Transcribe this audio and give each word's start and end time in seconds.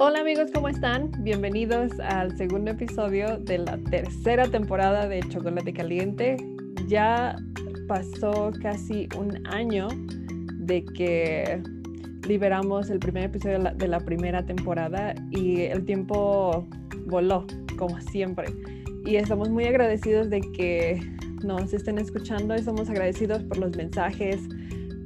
Hola 0.00 0.20
amigos, 0.20 0.52
¿cómo 0.54 0.68
están? 0.68 1.10
Bienvenidos 1.24 1.90
al 1.98 2.36
segundo 2.36 2.70
episodio 2.70 3.36
de 3.38 3.58
la 3.58 3.76
tercera 3.90 4.48
temporada 4.48 5.08
de 5.08 5.18
Chocolate 5.28 5.72
Caliente. 5.72 6.36
Ya 6.86 7.34
pasó 7.88 8.52
casi 8.62 9.08
un 9.18 9.44
año 9.48 9.88
de 10.52 10.84
que 10.84 11.60
liberamos 12.28 12.90
el 12.90 13.00
primer 13.00 13.24
episodio 13.24 13.58
de 13.58 13.88
la, 13.88 13.98
primera 13.98 14.46
temporada 14.46 15.16
y 15.32 15.62
el 15.62 15.84
tiempo 15.84 16.64
voló, 17.06 17.44
como 17.76 18.00
siempre. 18.00 18.46
Y 19.04 19.16
estamos 19.16 19.48
muy 19.50 19.64
agradecidos 19.64 20.30
de 20.30 20.42
que 20.42 21.00
nos 21.42 21.74
estén 21.74 21.98
escuchando. 21.98 22.54
Estamos 22.54 22.88
agradecidos 22.88 23.42
por 23.42 23.58
los 23.58 23.76
mensajes 23.76 24.38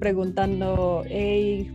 preguntando, 0.01 1.03
hey, 1.07 1.71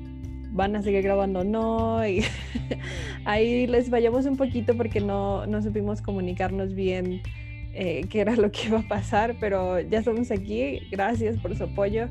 ¿van 0.57 0.75
a 0.75 0.81
seguir 0.81 1.03
grabando? 1.03 1.45
No. 1.45 2.05
Y 2.05 2.25
ahí 3.25 3.67
les 3.67 3.89
vayamos 3.89 4.25
un 4.25 4.35
poquito 4.35 4.75
porque 4.75 4.99
no, 4.99 5.45
no 5.45 5.61
supimos 5.61 6.01
comunicarnos 6.01 6.73
bien 6.73 7.21
eh, 7.73 8.05
qué 8.09 8.21
era 8.21 8.35
lo 8.35 8.51
que 8.51 8.67
iba 8.67 8.79
a 8.79 8.87
pasar, 8.87 9.35
pero 9.39 9.79
ya 9.79 9.99
estamos 9.99 10.31
aquí. 10.31 10.81
Gracias 10.91 11.37
por 11.37 11.55
su 11.55 11.63
apoyo. 11.63 12.09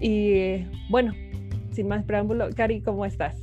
Y 0.00 0.64
bueno, 0.88 1.12
sin 1.72 1.88
más 1.88 2.04
preámbulo, 2.04 2.48
Cari, 2.54 2.80
¿cómo 2.80 3.04
estás? 3.04 3.36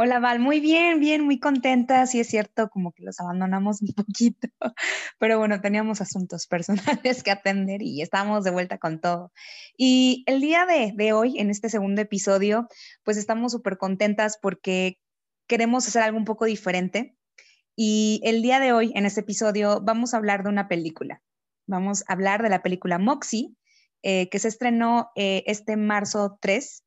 Hola 0.00 0.20
Val, 0.20 0.38
muy 0.38 0.60
bien, 0.60 1.00
bien, 1.00 1.24
muy 1.24 1.40
contenta. 1.40 2.06
Sí 2.06 2.20
es 2.20 2.28
cierto, 2.28 2.68
como 2.70 2.92
que 2.92 3.02
los 3.02 3.18
abandonamos 3.18 3.82
un 3.82 3.88
poquito, 3.94 4.46
pero 5.18 5.40
bueno, 5.40 5.60
teníamos 5.60 6.00
asuntos 6.00 6.46
personales 7.02 7.24
que 7.24 7.32
atender 7.32 7.82
y 7.82 8.00
estamos 8.00 8.44
de 8.44 8.52
vuelta 8.52 8.78
con 8.78 9.00
todo. 9.00 9.32
Y 9.76 10.22
el 10.28 10.40
día 10.40 10.66
de, 10.66 10.92
de 10.94 11.12
hoy, 11.12 11.40
en 11.40 11.50
este 11.50 11.68
segundo 11.68 12.00
episodio, 12.00 12.68
pues 13.02 13.16
estamos 13.16 13.50
súper 13.50 13.76
contentas 13.76 14.38
porque 14.40 15.00
queremos 15.48 15.88
hacer 15.88 16.02
algo 16.02 16.16
un 16.16 16.24
poco 16.24 16.44
diferente. 16.44 17.16
Y 17.74 18.20
el 18.22 18.40
día 18.40 18.60
de 18.60 18.72
hoy, 18.72 18.92
en 18.94 19.04
este 19.04 19.22
episodio, 19.22 19.80
vamos 19.82 20.14
a 20.14 20.18
hablar 20.18 20.44
de 20.44 20.50
una 20.50 20.68
película. 20.68 21.24
Vamos 21.66 22.04
a 22.06 22.12
hablar 22.12 22.44
de 22.44 22.50
la 22.50 22.62
película 22.62 23.00
Moxie, 23.00 23.52
eh, 24.04 24.28
que 24.28 24.38
se 24.38 24.46
estrenó 24.46 25.10
eh, 25.16 25.42
este 25.48 25.76
marzo 25.76 26.38
3 26.40 26.84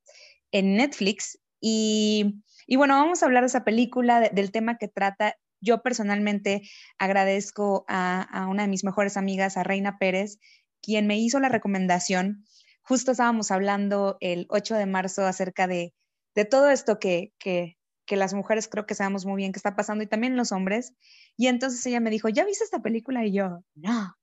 en 0.53 0.77
Netflix. 0.77 1.37
Y 1.59 2.41
y 2.67 2.75
bueno, 2.75 2.95
vamos 2.95 3.21
a 3.21 3.25
hablar 3.25 3.43
de 3.43 3.47
esa 3.47 3.63
película, 3.63 4.19
del 4.21 4.51
tema 4.51 4.77
que 4.77 4.87
trata. 4.87 5.35
Yo 5.61 5.81
personalmente 5.81 6.61
agradezco 6.97 7.85
a, 7.87 8.47
una 8.49 8.63
de 8.63 8.69
mis 8.69 8.83
mejores 8.83 9.17
amigas, 9.17 9.57
a 9.57 9.63
Reina 9.63 9.97
Pérez, 9.97 10.39
quien 10.81 11.07
me 11.07 11.19
hizo 11.19 11.39
la 11.39 11.49
recomendación. 11.49 12.45
Justo 12.81 13.11
estábamos 13.11 13.51
hablando 13.51 14.17
el 14.21 14.47
8 14.49 14.75
de 14.75 14.85
marzo 14.87 15.25
acerca 15.25 15.67
de, 15.67 15.93
todo 16.49 16.69
esto 16.69 16.99
que, 16.99 17.33
que, 17.37 17.77
las 18.09 18.33
mujeres 18.33 18.67
creo 18.67 18.85
que 18.85 18.93
sabemos 18.93 19.25
muy 19.25 19.37
bien 19.37 19.53
que 19.53 19.59
está 19.59 19.73
pasando 19.73 20.03
y 20.03 20.07
también 20.07 20.35
los 20.35 20.51
hombres. 20.51 20.93
Y 21.37 21.47
entonces 21.47 21.85
ella 21.85 22.01
me 22.01 22.09
dijo, 22.09 22.27
¿ya 22.27 22.43
viste 22.43 22.65
esta 22.65 22.81
película? 22.81 23.25
Y 23.25 23.31
yo, 23.31 23.63
no. 23.75 24.15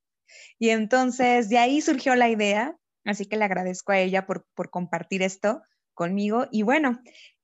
Y 0.58 0.70
entonces 0.70 1.48
de 1.48 1.56
ahí 1.56 1.80
surgió 1.80 2.14
la 2.14 2.28
idea, 2.28 2.76
así 3.06 3.24
que 3.24 3.36
le 3.36 3.44
agradezco 3.44 3.92
a 3.92 3.98
ella 3.98 4.26
por, 4.26 4.46
por 4.54 4.68
compartir 4.68 5.22
esto 5.22 5.62
conmigo. 5.94 6.46
Y 6.50 6.62
bueno, 6.62 7.00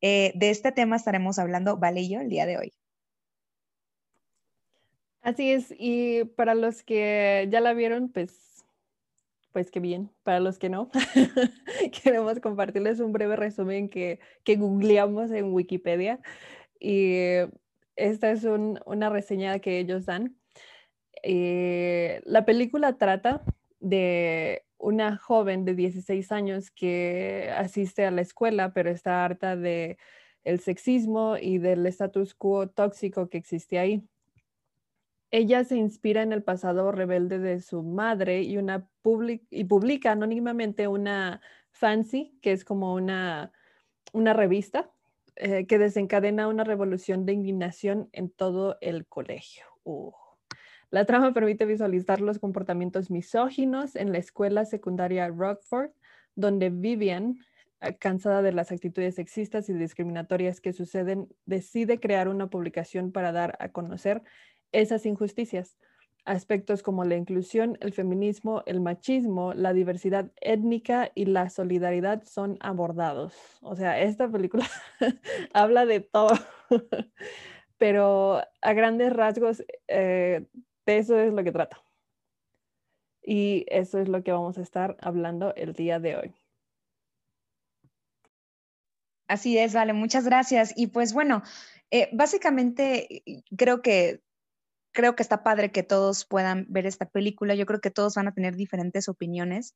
eh, 0.06 0.32
de 0.34 0.50
este 0.50 0.70
tema 0.70 0.96
estaremos 0.96 1.38
hablando, 1.38 1.78
Vale 1.78 2.06
yo, 2.06 2.20
el 2.20 2.28
día 2.28 2.44
de 2.44 2.58
hoy. 2.58 2.74
Así 5.22 5.50
es, 5.50 5.74
y 5.78 6.24
para 6.36 6.54
los 6.54 6.82
que 6.82 7.48
ya 7.50 7.62
la 7.62 7.72
vieron, 7.72 8.10
pues, 8.10 8.66
pues 9.50 9.70
qué 9.70 9.80
bien. 9.80 10.10
Para 10.22 10.40
los 10.40 10.58
que 10.58 10.68
no, 10.68 10.90
queremos 12.04 12.38
compartirles 12.40 13.00
un 13.00 13.12
breve 13.12 13.34
resumen 13.36 13.88
que, 13.88 14.20
que 14.42 14.56
googleamos 14.56 15.30
en 15.30 15.54
Wikipedia. 15.54 16.20
Y 16.78 17.14
esta 17.96 18.30
es 18.30 18.44
una 18.44 19.08
reseña 19.08 19.58
que 19.60 19.78
ellos 19.78 20.04
dan. 20.04 20.36
Eh, 21.22 22.20
la 22.26 22.44
película 22.44 22.98
trata 22.98 23.42
de 23.80 24.66
una 24.84 25.16
joven 25.16 25.64
de 25.64 25.74
16 25.74 26.30
años 26.30 26.70
que 26.70 27.50
asiste 27.56 28.04
a 28.04 28.10
la 28.10 28.20
escuela, 28.20 28.74
pero 28.74 28.90
está 28.90 29.24
harta 29.24 29.56
de 29.56 29.96
el 30.44 30.60
sexismo 30.60 31.38
y 31.40 31.56
del 31.56 31.86
status 31.86 32.34
quo 32.34 32.68
tóxico 32.68 33.30
que 33.30 33.38
existe 33.38 33.78
ahí. 33.78 34.06
Ella 35.30 35.64
se 35.64 35.76
inspira 35.76 36.22
en 36.22 36.32
el 36.32 36.42
pasado 36.42 36.92
rebelde 36.92 37.38
de 37.38 37.60
su 37.60 37.82
madre 37.82 38.42
y, 38.42 38.58
una 38.58 38.86
publica 39.00 40.12
anónimamente 40.12 40.86
una 40.86 41.40
fancy, 41.72 42.38
que 42.42 42.52
es 42.52 42.64
como 42.64 42.94
una, 42.94 43.52
una 44.12 44.34
revista, 44.34 44.90
eh, 45.36 45.66
que 45.66 45.78
desencadena 45.78 46.46
una 46.46 46.62
revolución 46.62 47.24
de 47.24 47.32
indignación 47.32 48.10
en 48.12 48.30
todo 48.30 48.76
el 48.82 49.06
colegio. 49.06 49.64
La 50.90 51.04
trama 51.04 51.32
permite 51.32 51.66
visualizar 51.66 52.20
los 52.20 52.38
comportamientos 52.38 53.10
misóginos 53.10 53.96
en 53.96 54.12
la 54.12 54.18
escuela 54.18 54.64
secundaria 54.64 55.28
Rockford, 55.28 55.90
donde 56.34 56.70
Vivian, 56.70 57.38
eh, 57.80 57.96
cansada 57.96 58.42
de 58.42 58.52
las 58.52 58.72
actitudes 58.72 59.16
sexistas 59.16 59.68
y 59.68 59.74
discriminatorias 59.74 60.60
que 60.60 60.72
suceden, 60.72 61.28
decide 61.46 62.00
crear 62.00 62.28
una 62.28 62.48
publicación 62.48 63.12
para 63.12 63.32
dar 63.32 63.56
a 63.60 63.70
conocer 63.70 64.22
esas 64.72 65.06
injusticias. 65.06 65.76
Aspectos 66.26 66.82
como 66.82 67.04
la 67.04 67.16
inclusión, 67.16 67.76
el 67.80 67.92
feminismo, 67.92 68.62
el 68.64 68.80
machismo, 68.80 69.52
la 69.52 69.74
diversidad 69.74 70.32
étnica 70.40 71.12
y 71.14 71.26
la 71.26 71.50
solidaridad 71.50 72.22
son 72.24 72.56
abordados. 72.60 73.34
O 73.60 73.76
sea, 73.76 74.00
esta 74.00 74.30
película 74.30 74.66
habla 75.52 75.84
de 75.84 76.00
todo, 76.00 76.32
pero 77.78 78.40
a 78.62 78.72
grandes 78.72 79.12
rasgos 79.12 79.62
eh, 79.86 80.46
de 80.86 80.98
eso 80.98 81.18
es 81.18 81.32
lo 81.32 81.42
que 81.44 81.52
trata. 81.52 81.82
Y 83.22 83.64
eso 83.68 83.98
es 83.98 84.08
lo 84.08 84.22
que 84.22 84.32
vamos 84.32 84.58
a 84.58 84.62
estar 84.62 84.96
hablando 85.00 85.54
el 85.54 85.72
día 85.72 85.98
de 85.98 86.16
hoy. 86.16 86.34
Así 89.26 89.56
es, 89.56 89.72
vale, 89.72 89.94
muchas 89.94 90.26
gracias. 90.26 90.74
Y 90.76 90.88
pues 90.88 91.14
bueno, 91.14 91.42
eh, 91.90 92.10
básicamente 92.12 93.22
creo 93.56 93.80
que 93.80 94.22
creo 94.92 95.16
que 95.16 95.22
está 95.22 95.42
padre 95.42 95.72
que 95.72 95.82
todos 95.82 96.24
puedan 96.24 96.66
ver 96.68 96.86
esta 96.86 97.08
película. 97.08 97.54
Yo 97.54 97.66
creo 97.66 97.80
que 97.80 97.90
todos 97.90 98.14
van 98.14 98.28
a 98.28 98.34
tener 98.34 98.54
diferentes 98.54 99.08
opiniones 99.08 99.74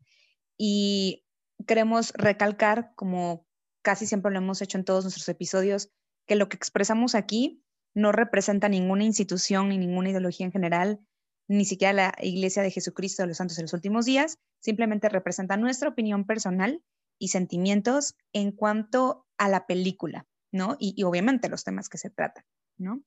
y 0.56 1.24
queremos 1.66 2.12
recalcar, 2.14 2.92
como 2.94 3.46
casi 3.82 4.06
siempre 4.06 4.30
lo 4.30 4.38
hemos 4.38 4.62
hecho 4.62 4.78
en 4.78 4.84
todos 4.84 5.04
nuestros 5.04 5.28
episodios, 5.28 5.90
que 6.26 6.36
lo 6.36 6.48
que 6.48 6.56
expresamos 6.56 7.14
aquí 7.14 7.62
no 7.98 8.12
representa 8.12 8.68
ninguna 8.68 9.04
institución 9.04 9.68
ni 9.68 9.76
ninguna 9.76 10.10
ideología 10.10 10.46
en 10.46 10.52
general, 10.52 11.00
ni 11.48 11.64
siquiera 11.64 11.92
la 11.92 12.14
Iglesia 12.20 12.62
de 12.62 12.70
Jesucristo 12.70 13.22
de 13.22 13.28
los 13.28 13.38
Santos 13.38 13.56
de 13.56 13.62
los 13.62 13.72
Últimos 13.72 14.04
Días, 14.04 14.38
simplemente 14.60 15.08
representa 15.08 15.56
nuestra 15.56 15.88
opinión 15.88 16.24
personal 16.24 16.80
y 17.18 17.28
sentimientos 17.28 18.14
en 18.32 18.52
cuanto 18.52 19.26
a 19.36 19.48
la 19.48 19.66
película, 19.66 20.26
¿no? 20.52 20.76
Y, 20.78 21.02
obviamente 21.02 21.48
los 21.48 21.64
temas 21.64 21.88
que 21.88 21.98
se 21.98 22.10
tratan, 22.10 22.44
¿no? 22.76 23.02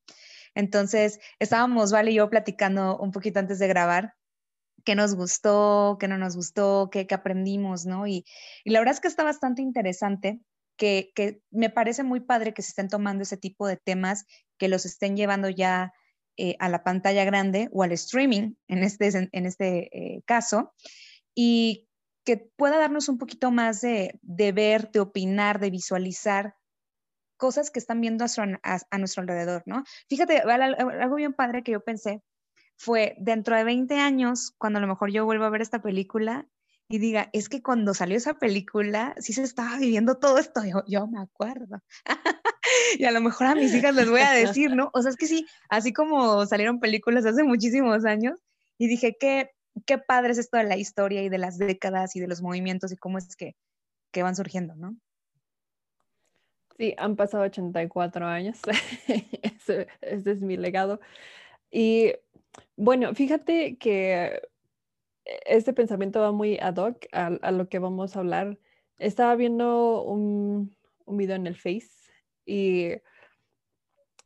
Entonces, 0.55 1.19
estábamos, 1.39 1.93
Vale 1.93 2.11
y 2.11 2.15
yo 2.15 2.29
platicando 2.29 2.97
un 2.97 3.11
poquito 3.11 3.39
antes 3.39 3.59
de 3.59 3.69
grabar 3.69 4.15
qué 4.83 4.95
nos 4.95 5.15
gustó, 5.15 5.95
qué 6.01 6.09
no 6.09 6.17
nos 6.17 6.35
gustó, 6.35 6.89
qué, 6.91 7.07
aprendimos, 7.11 7.85
¿no? 7.85 8.07
Y, 8.07 8.25
y, 8.65 8.71
la 8.71 8.79
verdad 8.79 8.95
es 8.95 8.99
que 8.99 9.07
está 9.07 9.23
bastante 9.23 9.61
interesante 9.61 10.41
que, 10.81 11.41
me 11.51 11.69
parece 11.69 12.03
muy 12.03 12.21
padre 12.21 12.53
que 12.53 12.61
se 12.61 12.69
estén 12.69 12.87
tomando 12.87 13.23
ese 13.23 13.37
tipo 13.37 13.67
de 13.67 13.77
temas, 13.77 14.25
que 14.61 14.67
los 14.67 14.85
estén 14.85 15.17
llevando 15.17 15.49
ya 15.49 15.91
eh, 16.37 16.55
a 16.59 16.69
la 16.69 16.83
pantalla 16.83 17.25
grande 17.25 17.67
o 17.71 17.81
al 17.81 17.93
streaming 17.93 18.53
en 18.67 18.83
este, 18.83 19.07
en 19.31 19.45
este 19.47 19.89
eh, 19.91 20.21
caso, 20.27 20.71
y 21.33 21.89
que 22.23 22.37
pueda 22.37 22.77
darnos 22.77 23.09
un 23.09 23.17
poquito 23.17 23.49
más 23.49 23.81
de, 23.81 24.19
ver, 24.21 24.91
de 24.91 24.99
opinar, 24.99 25.59
de 25.59 25.71
visualizar 25.71 26.53
cosas 27.37 27.71
que 27.71 27.79
están 27.79 28.01
viendo 28.01 28.23
a, 28.23 28.97
nuestro 28.99 29.21
alrededor, 29.23 29.63
¿no? 29.65 29.83
Fíjate, 30.07 30.41
algo 30.41 31.15
bien 31.15 31.33
padre 31.33 31.63
que 31.63 31.71
yo 31.71 31.83
pensé 31.83 32.21
fue 32.77 33.15
dentro 33.17 33.55
de 33.55 33.63
20 33.63 33.95
años, 33.97 34.53
cuando 34.59 34.77
a 34.77 34.81
lo 34.83 34.87
mejor 34.87 35.11
yo 35.11 35.25
vuelvo 35.25 35.45
a 35.45 35.49
ver 35.49 35.63
esta 35.63 35.81
película, 35.81 36.47
y 36.89 36.99
diga, 36.99 37.29
es 37.33 37.47
que 37.47 37.61
cuando 37.61 37.93
salió 37.93 38.17
esa 38.17 38.33
película, 38.33 39.15
sí 39.17 39.33
se 39.33 39.43
estaba 39.43 39.77
viviendo 39.77 40.17
todo 40.17 40.37
esto, 40.37 40.61
yo, 40.87 41.07
me 41.07 41.19
acuerdo. 41.19 41.81
y 42.99 43.05
a 43.05 43.11
lo 43.11 43.21
mejor 43.21 43.47
a 43.47 43.55
mis 43.55 43.73
hijas 43.73 43.95
les 43.95 44.09
voy 44.09 44.21
a 44.21 44.31
decir, 44.31 44.75
¿no? 44.75 44.89
O 44.93 45.01
sea, 45.01 45.11
es 45.11 45.17
que 45.17 45.27
sí, 45.27 45.45
así 45.69 45.93
como 45.93 46.45
salieron 46.45 46.79
películas 46.79 47.25
hace 47.25 47.43
muchísimos 47.43 48.05
años, 48.05 48.39
y 48.77 48.87
dije, 48.87 49.15
qué, 49.19 49.51
qué 49.85 49.99
padre 49.99 50.31
es 50.31 50.37
esto 50.39 50.57
de 50.57 50.63
la 50.63 50.75
historia 50.75 51.21
y 51.23 51.29
de 51.29 51.37
las 51.37 51.57
décadas 51.57 52.15
y 52.15 52.19
de 52.19 52.27
los 52.27 52.41
movimientos 52.41 52.91
y 52.91 52.97
cómo 52.97 53.19
es 53.19 53.35
que, 53.35 53.55
que 54.11 54.23
van 54.23 54.35
surgiendo, 54.35 54.75
¿no? 54.75 54.97
Sí, 56.77 56.95
han 56.97 57.15
pasado 57.15 57.43
84 57.43 58.25
años. 58.25 58.59
ese, 59.07 59.87
ese 60.01 60.31
es 60.31 60.41
mi 60.41 60.57
legado. 60.57 60.99
Y 61.69 62.13
bueno, 62.75 63.13
fíjate 63.13 63.77
que 63.77 64.41
este 65.25 65.73
pensamiento 65.73 66.21
va 66.21 66.31
muy 66.31 66.57
ad 66.59 66.77
hoc 66.77 67.05
a, 67.11 67.51
lo 67.51 67.69
que 67.69 67.79
vamos 67.79 68.15
a 68.15 68.19
hablar. 68.19 68.59
Estaba 68.97 69.35
viendo 69.35 70.03
un, 70.03 70.75
un 71.05 71.17
video 71.17 71.35
en 71.35 71.47
el 71.47 71.55
Face 71.55 71.89
y 72.45 72.93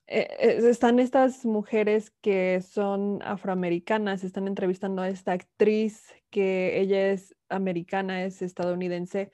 eh, 0.07 0.59
están 0.69 0.99
estas 0.99 1.45
mujeres 1.45 2.11
que 2.21 2.61
son 2.61 3.21
afroamericanas, 3.23 4.23
están 4.23 4.47
entrevistando 4.47 5.01
a 5.01 5.09
esta 5.09 5.31
actriz 5.31 6.13
que 6.29 6.79
ella 6.79 7.11
es 7.11 7.35
americana, 7.49 8.23
es 8.23 8.41
estadounidense 8.41 9.31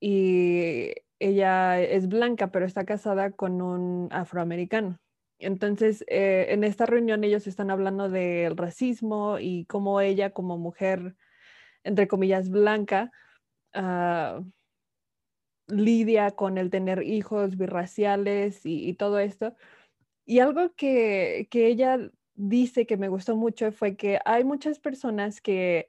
y 0.00 0.92
ella 1.20 1.80
es 1.80 2.08
blanca, 2.08 2.50
pero 2.50 2.66
está 2.66 2.84
casada 2.84 3.32
con 3.32 3.62
un 3.62 4.08
afroamericano. 4.10 4.98
Entonces, 5.38 6.04
eh, 6.08 6.46
en 6.50 6.64
esta 6.64 6.86
reunión 6.86 7.24
ellos 7.24 7.46
están 7.46 7.70
hablando 7.70 8.08
del 8.08 8.56
racismo 8.56 9.38
y 9.38 9.64
cómo 9.66 10.00
ella 10.00 10.30
como 10.30 10.58
mujer, 10.58 11.16
entre 11.84 12.08
comillas, 12.08 12.50
blanca, 12.50 13.12
ah, 13.74 14.42
lidia 15.68 16.30
con 16.32 16.58
el 16.58 16.70
tener 16.70 17.02
hijos 17.02 17.56
birraciales 17.56 18.62
y 18.64 18.94
todo 18.94 19.18
esto. 19.18 19.54
Y 20.28 20.40
algo 20.40 20.74
que, 20.74 21.48
ella 21.50 21.98
dice 22.34 22.86
que 22.86 22.98
me 22.98 23.08
gustó 23.08 23.34
mucho 23.34 23.72
fue 23.72 23.96
que 23.96 24.20
hay 24.26 24.44
muchas 24.44 24.78
personas 24.78 25.40
que 25.40 25.88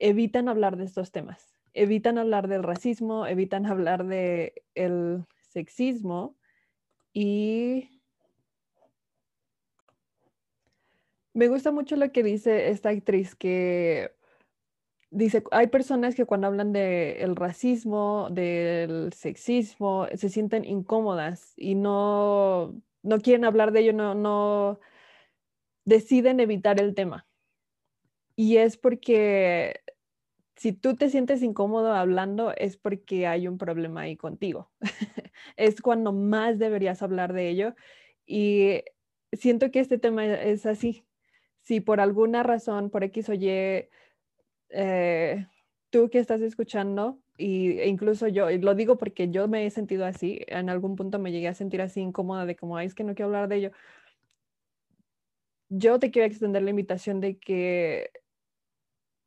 evitan 0.00 0.48
hablar 0.48 0.76
de 0.76 0.84
estos 0.84 1.12
temas, 1.12 1.54
evitan 1.74 2.18
hablar 2.18 2.48
del 2.48 2.64
racismo, 2.64 3.24
evitan 3.28 3.66
hablar 3.66 4.04
del 4.04 4.52
el 4.74 5.24
sexismo 5.42 6.36
y 7.12 7.97
me 11.38 11.46
gusta 11.48 11.70
mucho 11.70 11.94
lo 11.94 12.10
que 12.10 12.24
dice 12.24 12.70
esta 12.70 12.88
actriz 12.88 13.36
que 13.36 14.12
dice, 15.10 15.44
hay 15.52 15.68
personas 15.68 16.16
que 16.16 16.24
cuando 16.26 16.48
hablan 16.48 16.72
del 16.72 17.36
racismo, 17.36 18.28
del 18.30 19.12
sexismo, 19.12 20.08
se 20.14 20.30
sienten 20.30 20.64
incómodas 20.64 21.54
y 21.56 21.76
no 21.76 22.74
no 23.02 23.20
quieren 23.20 23.44
hablar 23.44 23.72
de 23.72 23.80
ello, 23.80 23.92
no, 23.92 24.14
no 24.14 24.80
deciden 25.84 26.40
evitar 26.40 26.80
el 26.80 26.94
tema. 26.94 27.26
Y 28.36 28.56
es 28.58 28.76
porque 28.76 29.80
si 30.56 30.72
tú 30.72 30.96
te 30.96 31.08
sientes 31.08 31.42
incómodo 31.42 31.92
hablando, 31.92 32.52
es 32.56 32.76
porque 32.76 33.26
hay 33.28 33.46
un 33.46 33.58
problema 33.58 34.02
ahí 34.02 34.16
contigo. 34.16 34.72
es 35.56 35.80
cuando 35.80 36.12
más 36.12 36.58
deberías 36.58 37.02
hablar 37.02 37.32
de 37.32 37.48
ello. 37.48 37.74
Y 38.26 38.82
siento 39.32 39.70
que 39.70 39.80
este 39.80 39.98
tema 39.98 40.26
es 40.26 40.66
así. 40.66 41.07
Si 41.68 41.82
por 41.82 42.00
alguna 42.00 42.42
razón, 42.42 42.88
por 42.88 43.04
X 43.04 43.28
o 43.28 43.34
Y, 43.34 43.46
eh, 44.70 45.46
tú 45.90 46.08
que 46.08 46.18
estás 46.18 46.40
escuchando, 46.40 47.18
y, 47.36 47.78
e 47.78 47.88
incluso 47.88 48.26
yo, 48.26 48.50
y 48.50 48.58
lo 48.58 48.74
digo 48.74 48.96
porque 48.96 49.28
yo 49.30 49.48
me 49.48 49.66
he 49.66 49.70
sentido 49.70 50.06
así, 50.06 50.40
en 50.48 50.70
algún 50.70 50.96
punto 50.96 51.18
me 51.18 51.30
llegué 51.30 51.48
a 51.48 51.52
sentir 51.54 51.82
así 51.82 52.00
incómoda 52.00 52.46
de 52.46 52.56
como, 52.56 52.78
ay, 52.78 52.86
es 52.86 52.94
que 52.94 53.04
no 53.04 53.14
quiero 53.14 53.26
hablar 53.26 53.48
de 53.48 53.56
ello. 53.56 53.72
Yo 55.68 55.98
te 55.98 56.10
quiero 56.10 56.26
extender 56.26 56.62
la 56.62 56.70
invitación 56.70 57.20
de 57.20 57.38
que 57.38 58.12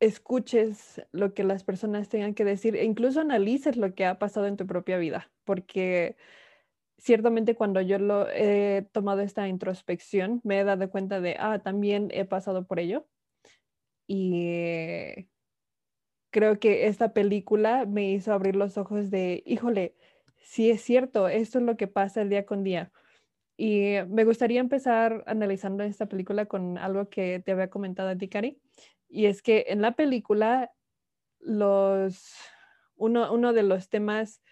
escuches 0.00 1.00
lo 1.12 1.34
que 1.34 1.44
las 1.44 1.62
personas 1.62 2.08
tengan 2.08 2.34
que 2.34 2.44
decir 2.44 2.74
e 2.74 2.84
incluso 2.84 3.20
analices 3.20 3.76
lo 3.76 3.94
que 3.94 4.04
ha 4.04 4.18
pasado 4.18 4.46
en 4.48 4.56
tu 4.56 4.66
propia 4.66 4.98
vida, 4.98 5.30
porque 5.44 6.16
ciertamente 6.98 7.54
cuando 7.54 7.80
yo 7.80 7.98
lo 7.98 8.28
he 8.28 8.86
tomado 8.92 9.20
esta 9.20 9.48
introspección, 9.48 10.40
me 10.44 10.60
he 10.60 10.64
dado 10.64 10.90
cuenta 10.90 11.20
de, 11.20 11.36
ah, 11.38 11.60
también 11.60 12.08
he 12.12 12.24
pasado 12.24 12.66
por 12.66 12.78
ello. 12.80 13.06
Y 14.06 15.28
creo 16.30 16.58
que 16.58 16.86
esta 16.86 17.12
película 17.12 17.86
me 17.86 18.10
hizo 18.10 18.32
abrir 18.32 18.56
los 18.56 18.78
ojos 18.78 19.10
de, 19.10 19.42
híjole, 19.46 19.96
sí 20.38 20.70
es 20.70 20.82
cierto, 20.82 21.28
esto 21.28 21.58
es 21.58 21.64
lo 21.64 21.76
que 21.76 21.88
pasa 21.88 22.22
el 22.22 22.28
día 22.28 22.46
con 22.46 22.64
día. 22.64 22.92
Y 23.56 23.94
me 24.08 24.24
gustaría 24.24 24.60
empezar 24.60 25.22
analizando 25.26 25.84
esta 25.84 26.06
película 26.06 26.46
con 26.46 26.78
algo 26.78 27.08
que 27.08 27.40
te 27.40 27.52
había 27.52 27.70
comentado 27.70 28.08
a 28.08 28.16
ti, 28.16 28.28
Cari, 28.28 28.60
y 29.08 29.26
es 29.26 29.42
que 29.42 29.66
en 29.68 29.82
la 29.82 29.92
película 29.92 30.72
los, 31.38 32.34
uno, 32.96 33.32
uno 33.32 33.52
de 33.52 33.62
los 33.62 33.88
temas 33.88 34.42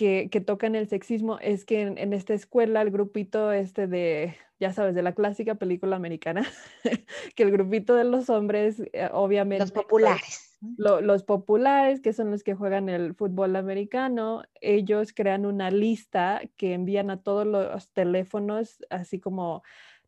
que, 0.00 0.30
que 0.30 0.40
tocan 0.40 0.76
el 0.76 0.88
sexismo 0.88 1.38
es 1.40 1.66
que 1.66 1.82
en, 1.82 2.14
esta 2.14 2.32
escuela 2.32 2.80
el 2.80 2.90
grupito 2.90 3.52
este 3.52 3.86
de, 3.86 4.34
ya 4.58 4.72
sabes, 4.72 4.94
de 4.94 5.02
la 5.02 5.14
clásica 5.14 5.56
película 5.56 5.94
americana, 5.94 6.48
que 7.36 7.42
el 7.42 7.50
grupito 7.50 7.94
de 7.94 8.04
los 8.04 8.30
hombres, 8.30 8.82
eh, 8.94 9.10
obviamente... 9.12 9.62
Los 9.62 9.72
populares 9.72 10.46
los 10.78 11.22
populares, 11.22 12.00
que 12.00 12.14
son 12.14 12.30
los 12.30 12.42
que 12.42 12.54
juegan 12.54 12.88
el 12.88 13.14
fútbol 13.14 13.56
americano, 13.56 14.42
ellos 14.62 15.12
crean 15.14 15.44
una 15.44 15.70
lista 15.70 16.40
que 16.56 16.72
envían 16.72 17.10
a 17.10 17.22
todos 17.22 17.46
los 17.46 17.92
teléfonos, 17.92 18.78
así 18.88 19.20
como 19.20 19.62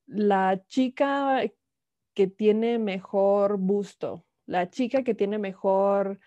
la 0.07 0.63
chica 0.69 1.43
que 2.15 2.27
tiene 2.29 2.79
mejor 2.79 3.59
busto, 3.59 4.25
la 4.47 4.71
chica 4.71 5.03
que 5.03 5.15
tiene 5.15 5.39
mejor 5.39 6.19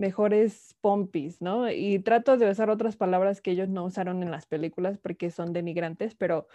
mejores 0.00 0.74
pompis, 0.80 1.40
¿no? 1.40 1.70
Y 1.70 2.00
trato 2.00 2.36
de 2.36 2.50
usar 2.50 2.70
otras 2.70 2.96
palabras 2.96 3.40
que 3.40 3.52
ellos 3.52 3.68
no 3.68 3.84
usaron 3.84 4.22
en 4.22 4.30
las 4.30 4.46
películas 4.46 4.98
porque 4.98 5.30
son 5.30 5.52
denigrantes, 5.52 6.14
pero 6.14 6.48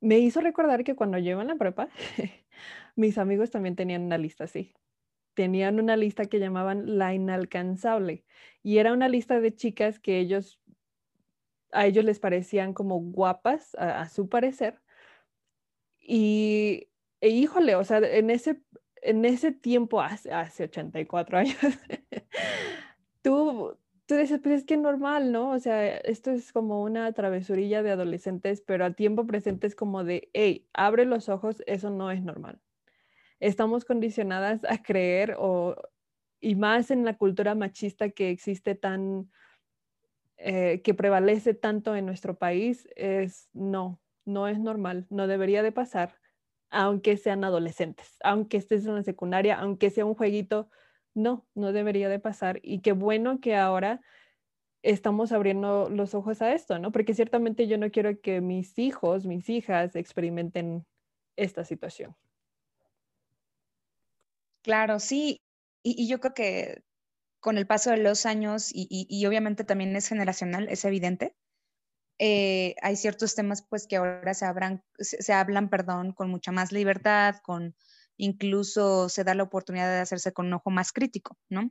me 0.00 0.18
hizo 0.18 0.40
recordar 0.40 0.84
que 0.84 0.94
cuando 0.94 1.18
yo 1.18 1.42
la 1.42 1.56
prepa, 1.56 1.88
mis 2.96 3.18
amigos 3.18 3.50
también 3.50 3.76
tenían 3.76 4.02
una 4.02 4.18
lista 4.18 4.44
así 4.44 4.74
tenían 5.38 5.78
una 5.78 5.96
lista 5.96 6.26
que 6.26 6.40
llamaban 6.40 6.98
La 6.98 7.14
Inalcanzable 7.14 8.24
y 8.64 8.78
era 8.78 8.92
una 8.92 9.08
lista 9.08 9.38
de 9.38 9.54
chicas 9.54 10.00
que 10.00 10.18
ellos, 10.18 10.60
a 11.70 11.86
ellos 11.86 12.04
les 12.04 12.18
parecían 12.18 12.74
como 12.74 12.98
guapas, 12.98 13.76
a, 13.76 14.08
su 14.08 14.28
parecer. 14.28 14.80
Y, 16.00 16.88
e 17.20 17.28
híjole, 17.28 17.76
o 17.76 17.84
sea, 17.84 17.98
en 17.98 18.30
ese, 18.30 18.60
en 19.02 19.24
ese 19.24 19.52
tiempo, 19.52 20.00
hace, 20.00 20.32
hace 20.32 20.64
84 20.64 21.38
años, 21.38 21.56
tú, 23.22 23.76
tú 24.06 24.14
dices, 24.14 24.40
pues 24.42 24.60
es 24.60 24.64
que 24.64 24.76
normal, 24.76 25.32
¿no? 25.32 25.50
O 25.50 25.58
sea, 25.58 25.98
esto 25.98 26.30
es 26.30 26.52
como 26.52 26.82
una 26.82 27.12
travesurilla 27.12 27.82
de 27.82 27.92
adolescentes, 27.92 28.60
pero 28.60 28.84
a 28.84 28.92
tiempo 28.92 29.26
presente 29.26 29.66
es 29.66 29.74
como 29.74 30.04
de, 30.04 30.30
hey, 30.32 30.68
abre 30.72 31.04
los 31.04 31.28
ojos, 31.28 31.62
eso 31.66 31.90
no 31.90 32.10
es 32.10 32.22
normal 32.22 32.60
estamos 33.40 33.84
condicionadas 33.84 34.64
a 34.64 34.82
creer 34.82 35.36
o, 35.38 35.76
y 36.40 36.54
más 36.54 36.90
en 36.90 37.04
la 37.04 37.16
cultura 37.16 37.54
machista 37.54 38.10
que 38.10 38.30
existe 38.30 38.74
tan, 38.74 39.30
eh, 40.36 40.80
que 40.82 40.94
prevalece 40.94 41.54
tanto 41.54 41.96
en 41.96 42.06
nuestro 42.06 42.38
país, 42.38 42.88
es 42.96 43.48
no, 43.52 44.00
no 44.24 44.48
es 44.48 44.58
normal, 44.58 45.06
no 45.10 45.26
debería 45.26 45.62
de 45.62 45.72
pasar, 45.72 46.16
aunque 46.70 47.16
sean 47.16 47.44
adolescentes, 47.44 48.16
aunque 48.22 48.56
estés 48.56 48.86
en 48.86 48.94
la 48.94 49.02
secundaria, 49.02 49.58
aunque 49.58 49.90
sea 49.90 50.04
un 50.04 50.14
jueguito, 50.14 50.70
no, 51.14 51.46
no 51.54 51.72
debería 51.72 52.08
de 52.08 52.18
pasar. 52.18 52.60
Y 52.62 52.80
qué 52.80 52.92
bueno 52.92 53.40
que 53.40 53.56
ahora 53.56 54.00
estamos 54.82 55.32
abriendo 55.32 55.88
los 55.90 56.14
ojos 56.14 56.40
a 56.42 56.52
esto, 56.52 56.78
¿no? 56.78 56.92
Porque 56.92 57.14
ciertamente 57.14 57.66
yo 57.66 57.78
no 57.78 57.90
quiero 57.90 58.20
que 58.20 58.40
mis 58.40 58.78
hijos, 58.78 59.26
mis 59.26 59.48
hijas 59.48 59.96
experimenten 59.96 60.86
esta 61.36 61.64
situación. 61.64 62.16
Claro, 64.62 64.98
sí. 64.98 65.40
Y, 65.82 66.08
yo 66.08 66.20
creo 66.20 66.34
que 66.34 66.82
con 67.40 67.56
el 67.58 67.66
paso 67.66 67.90
de 67.90 67.98
los 67.98 68.26
años, 68.26 68.70
y, 68.72 69.24
obviamente 69.26 69.64
también 69.64 69.94
es 69.96 70.08
generacional, 70.08 70.68
es 70.68 70.84
evidente, 70.84 71.34
eh, 72.18 72.74
hay 72.82 72.96
ciertos 72.96 73.34
temas 73.34 73.62
pues 73.62 73.86
que 73.86 73.96
ahora 73.96 74.34
se, 74.34 74.46
se, 74.98 75.32
hablan, 75.32 75.70
perdón, 75.70 76.12
con 76.12 76.30
mucha 76.30 76.52
más 76.52 76.72
libertad, 76.72 77.36
con 77.42 77.76
incluso 78.16 79.08
se 79.08 79.24
da 79.24 79.34
la 79.34 79.44
oportunidad 79.44 79.88
de 79.88 80.00
hacerse 80.00 80.32
con 80.32 80.46
un 80.46 80.54
ojo 80.54 80.70
más 80.70 80.92
crítico, 80.92 81.38
¿no? 81.48 81.70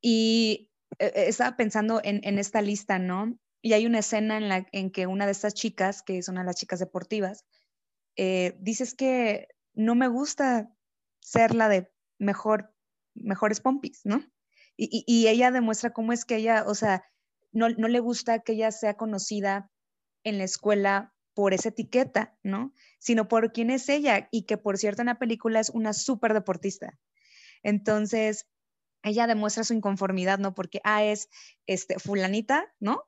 Y 0.00 0.70
eh, 0.98 1.12
eh, 1.14 1.24
estaba 1.28 1.56
pensando 1.56 2.00
en, 2.02 2.38
esta 2.38 2.62
lista, 2.62 2.98
¿no? 2.98 3.38
Y 3.62 3.72
hay 3.72 3.86
una 3.86 4.00
escena 4.00 4.36
en 4.36 4.48
la 4.48 4.66
en 4.72 4.90
que 4.90 5.06
una 5.06 5.26
de 5.26 5.32
estas 5.32 5.54
chicas, 5.54 6.02
que 6.02 6.18
es 6.18 6.28
una 6.28 6.40
de 6.40 6.46
las 6.46 6.56
chicas 6.56 6.80
deportivas, 6.80 7.44
dices 8.58 8.94
que 8.94 9.46
no 9.74 9.94
me 9.94 10.08
gusta 10.08 10.72
ser 11.20 11.54
la 11.54 11.68
de 11.68 11.88
mejor, 12.18 12.74
mejores 13.14 13.60
pompis, 13.60 14.00
¿no? 14.04 14.24
Y, 14.80 15.26
ella 15.26 15.50
demuestra 15.50 15.92
cómo 15.92 16.12
es 16.12 16.24
que 16.24 16.36
ella, 16.36 16.64
o 16.66 16.74
sea, 16.74 17.04
no, 17.52 17.68
le 17.68 18.00
gusta 18.00 18.40
que 18.40 18.52
ella 18.52 18.70
sea 18.70 18.94
conocida 18.94 19.70
en 20.24 20.38
la 20.38 20.44
escuela 20.44 21.14
por 21.34 21.54
esa 21.54 21.68
etiqueta, 21.68 22.36
¿no? 22.42 22.74
Sino 22.98 23.28
por 23.28 23.52
quién 23.52 23.70
es 23.70 23.88
ella 23.88 24.28
y 24.30 24.44
que 24.44 24.58
por 24.58 24.76
cierto 24.76 25.02
en 25.02 25.06
la 25.06 25.18
película 25.18 25.60
es 25.60 25.70
una 25.70 25.92
súper 25.92 26.34
deportista. 26.34 26.98
Entonces, 27.62 28.46
ella 29.02 29.26
demuestra 29.26 29.64
su 29.64 29.74
inconformidad, 29.74 30.38
¿no? 30.38 30.54
Porque, 30.54 30.80
ah, 30.84 31.04
es 31.04 31.28
este, 31.66 31.98
fulanita, 31.98 32.74
¿no? 32.80 33.04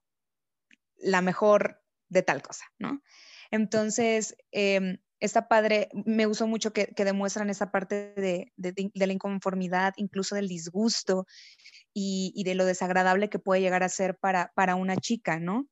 La 0.96 1.22
mejor 1.22 1.82
de 2.08 2.22
tal 2.22 2.42
cosa, 2.42 2.64
¿no? 2.78 3.02
Entonces, 3.50 4.36
em, 4.52 4.98
está 5.20 5.48
padre, 5.48 5.88
me 5.92 6.26
gustó 6.26 6.46
mucho 6.46 6.72
que, 6.72 6.92
demuestran 6.96 7.50
esa 7.50 7.70
parte 7.70 8.14
de, 8.14 8.52
la 8.94 9.12
inconformidad, 9.12 9.92
incluso 9.96 10.34
del 10.34 10.48
disgusto 10.48 11.26
y, 11.92 12.42
de 12.44 12.54
lo 12.54 12.64
desagradable 12.64 13.28
que 13.28 13.38
puede 13.38 13.60
llegar 13.60 13.82
a 13.82 13.88
ser 13.88 14.16
para, 14.16 14.52
para 14.54 14.74
una 14.74 14.96
chica, 14.96 15.38
¿no? 15.38 15.68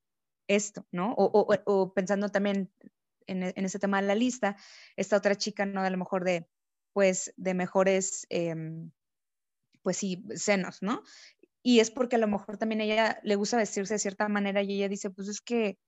Esto, 0.49 0.87
¿no? 0.93 1.15
O, 1.17 1.93
pensando 1.95 2.29
también 2.29 2.71
en, 3.27 3.43
ese 3.43 3.79
tema 3.79 4.01
de 4.01 4.07
la 4.07 4.15
lista, 4.15 4.57
esta 4.97 5.17
otra 5.17 5.35
chica, 5.35 5.67
¿no? 5.67 5.83
A 5.83 5.91
lo 5.91 5.99
mejor 5.99 6.25
de, 6.25 6.47
pues, 6.93 7.33
de 7.37 7.55
mejores, 7.55 8.27
em, 8.29 8.91
pues 9.83 9.97
sí, 9.97 10.25
senos, 10.35 10.83
¿no? 10.83 11.03
Y 11.63 11.81
es 11.81 11.91
porque 11.91 12.17
a 12.17 12.19
lo 12.19 12.29
mejor 12.29 12.59
también 12.59 12.81
ella 12.81 13.19
le 13.23 13.37
gusta 13.37 13.57
vestirse 13.57 13.95
de 13.95 13.99
cierta 13.99 14.29
manera 14.29 14.63
y 14.63 14.75
ella 14.75 14.89
dice, 14.89 15.11
pues 15.11 15.29
es 15.29 15.41
que 15.41 15.79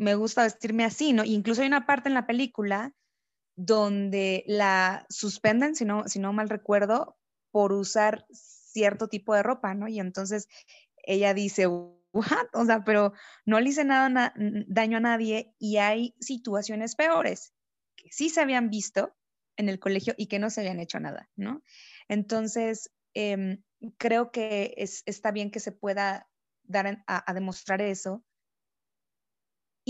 me 0.00 0.14
gusta 0.14 0.44
vestirme 0.44 0.84
así, 0.84 1.12
¿no? 1.12 1.24
incluso 1.24 1.60
hay 1.60 1.68
una 1.68 1.86
parte 1.86 2.08
en 2.08 2.14
la 2.14 2.26
película 2.26 2.94
donde 3.54 4.44
la 4.46 5.04
suspenden, 5.10 5.74
si 5.74 5.84
no, 5.84 6.08
si 6.08 6.18
no 6.18 6.32
mal 6.32 6.48
recuerdo, 6.48 7.18
por 7.50 7.72
usar 7.72 8.24
cierto 8.30 9.08
tipo 9.08 9.34
de 9.34 9.42
ropa, 9.42 9.74
¿no? 9.74 9.88
Y 9.88 10.00
entonces 10.00 10.48
ella 10.96 11.34
dice, 11.34 11.66
¿what? 11.66 12.46
O 12.54 12.64
sea, 12.64 12.84
pero 12.84 13.12
no 13.44 13.60
le 13.60 13.68
hice 13.68 13.84
nada 13.84 14.32
daño 14.68 14.96
a 14.96 15.00
nadie 15.00 15.54
y 15.58 15.76
hay 15.76 16.14
situaciones 16.20 16.96
peores 16.96 17.52
que 17.96 18.10
sí 18.10 18.30
se 18.30 18.40
habían 18.40 18.70
visto 18.70 19.14
en 19.58 19.68
el 19.68 19.78
colegio 19.78 20.14
y 20.16 20.28
que 20.28 20.38
no 20.38 20.48
se 20.48 20.60
habían 20.60 20.80
hecho 20.80 20.98
nada, 20.98 21.28
¿no? 21.36 21.62
Entonces, 22.08 22.90
em, 23.12 23.62
creo 23.98 24.30
que 24.30 24.72
es, 24.78 25.02
está 25.04 25.32
bien 25.32 25.50
que 25.50 25.60
se 25.60 25.72
pueda 25.72 26.30
dar 26.62 27.04
a 27.06 27.34
demostrar 27.34 27.82
eso 27.82 28.24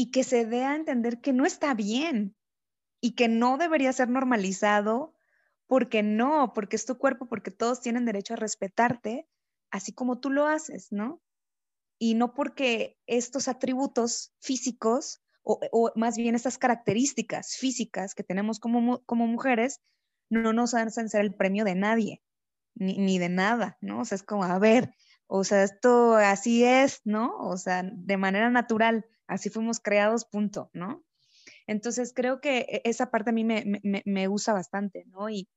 y 0.00 0.10
que 0.10 0.24
se 0.24 0.46
dé 0.46 0.64
a 0.64 0.76
entender 0.76 1.20
que 1.20 1.34
no 1.34 1.44
está 1.44 1.74
bien 1.74 2.34
y 3.02 3.14
que 3.16 3.28
no 3.28 3.58
debería 3.58 3.92
ser 3.92 4.08
normalizado 4.08 5.14
porque 5.66 6.02
no, 6.02 6.54
porque 6.54 6.76
es 6.76 6.86
tu 6.86 6.96
cuerpo, 6.96 7.28
porque 7.28 7.50
todos 7.50 7.82
tienen 7.82 8.06
derecho 8.06 8.32
a 8.32 8.38
respetarte, 8.38 9.28
así 9.70 9.92
como 9.92 10.18
tú 10.18 10.30
lo 10.30 10.46
haces, 10.46 10.90
¿no? 10.90 11.20
Y 11.98 12.14
no 12.14 12.32
porque 12.32 12.98
estos 13.06 13.46
atributos 13.46 14.32
físicos 14.40 15.20
o, 15.42 15.92
más 15.96 16.16
bien 16.16 16.34
estas 16.34 16.56
características 16.56 17.56
físicas 17.56 18.14
que 18.14 18.24
tenemos 18.24 18.58
como, 18.58 19.04
como 19.04 19.26
mujeres 19.26 19.82
no 20.30 20.54
nos 20.54 20.72
hacen 20.72 21.10
ser 21.10 21.20
el 21.20 21.34
premio 21.34 21.66
de 21.66 21.74
nadie, 21.74 22.22
ni, 22.74 22.96
ni 22.96 23.18
de 23.18 23.28
nada, 23.28 23.76
¿no? 23.82 24.00
O 24.00 24.04
sea, 24.06 24.16
es 24.16 24.22
como, 24.22 24.44
a 24.44 24.58
ver, 24.58 24.94
o 25.26 25.44
sea, 25.44 25.62
esto 25.62 26.14
así 26.14 26.64
es, 26.64 27.02
¿no? 27.04 27.36
O 27.36 27.58
sea, 27.58 27.82
de 27.84 28.16
manera 28.16 28.48
natural 28.48 29.04
así 29.30 29.48
fuimos 29.48 29.80
creados, 29.80 30.24
punto, 30.24 30.70
¿no? 30.72 31.04
Entonces 31.66 32.12
creo 32.14 32.40
que 32.40 32.58
e, 32.68 32.82
esa 32.84 33.10
parte 33.10 33.30
a 33.30 33.32
mí 33.32 33.44
me, 33.44 33.64
me, 33.82 34.26
gusta 34.26 34.52
bastante, 34.52 35.04
¿no? 35.06 35.30
Y 35.30 35.48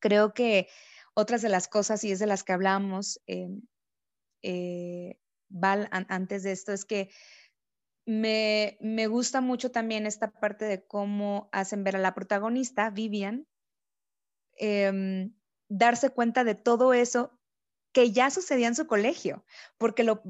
creo 0.00 0.34
que 0.34 0.68
otras 1.14 1.42
de 1.42 1.48
las 1.48 1.68
cosas, 1.68 2.04
y 2.04 2.12
es 2.12 2.18
de 2.18 2.26
las 2.26 2.44
que 2.44 2.52
hablamos, 2.52 3.20
em, 3.26 3.62
eh, 4.42 5.18
Val, 5.48 5.88
antes 5.90 6.42
de 6.42 6.52
esto, 6.52 6.72
es 6.72 6.84
que 6.84 7.08
me, 8.04 8.76
me, 8.80 9.06
gusta 9.06 9.40
mucho 9.40 9.70
también 9.70 10.06
esta 10.06 10.30
parte 10.30 10.64
de 10.66 10.86
cómo 10.86 11.48
hacen 11.52 11.84
ver 11.84 11.96
a 11.96 12.00
la 12.00 12.14
protagonista, 12.14 12.90
Vivian, 12.90 13.46
em, 14.56 15.34
darse 15.68 16.10
cuenta 16.10 16.44
de 16.44 16.54
todo 16.54 16.92
eso 16.92 17.37
que 17.92 18.12
ya 18.12 18.30
sucedía 18.30 18.68
en 18.68 18.74
su 18.74 18.86
colegio, 18.86 19.44
porque 19.78 20.04
lo, 20.04 20.22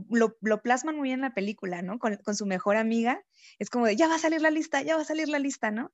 plasman 0.62 0.96
muy 0.96 1.08
bien 1.08 1.20
en 1.20 1.22
la 1.22 1.34
película, 1.34 1.82
¿no? 1.82 1.98
Con, 1.98 2.18
su 2.34 2.46
mejor 2.46 2.76
amiga, 2.76 3.24
es 3.58 3.70
como 3.70 3.86
de, 3.86 3.96
ya 3.96 4.08
va 4.08 4.14
a 4.14 4.20
salir 4.20 4.40
la 4.40 4.50
lista, 4.50 4.82
ya 4.82 4.96
va 4.96 5.02
a 5.02 5.06
salir 5.06 5.28
la 5.28 5.38
lista, 5.38 5.70
¿no? 5.70 5.92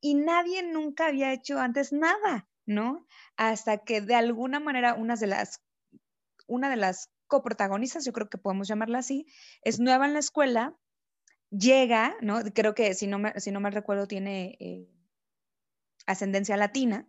Y 0.00 0.14
nadie 0.14 0.62
nunca 0.62 1.06
había 1.06 1.32
hecho 1.32 1.58
antes 1.60 1.92
nada, 1.92 2.48
¿no? 2.66 3.06
Hasta 3.36 3.78
que 3.78 4.00
de 4.00 4.14
alguna 4.14 4.60
manera 4.60 4.94
una 4.94 5.16
de 5.16 5.26
las, 5.26 5.62
una 6.46 6.68
de 6.68 6.76
las 6.76 7.10
coprotagonistas, 7.26 8.04
yo 8.04 8.12
creo 8.12 8.28
que 8.28 8.38
podemos 8.38 8.68
llamarla 8.68 8.98
así, 8.98 9.26
es 9.62 9.80
nueva 9.80 10.06
en 10.06 10.14
la 10.14 10.20
escuela, 10.20 10.76
llega, 11.50 12.16
¿no? 12.20 12.42
Creo 12.54 12.74
que 12.74 12.94
si 12.94 13.06
no 13.06 13.18
me, 13.18 13.38
si 13.40 13.52
no 13.52 13.60
me 13.60 13.70
recuerdo 13.70 14.08
tiene 14.08 14.56
eh, 14.58 14.88
ascendencia 16.06 16.56
latina, 16.56 17.08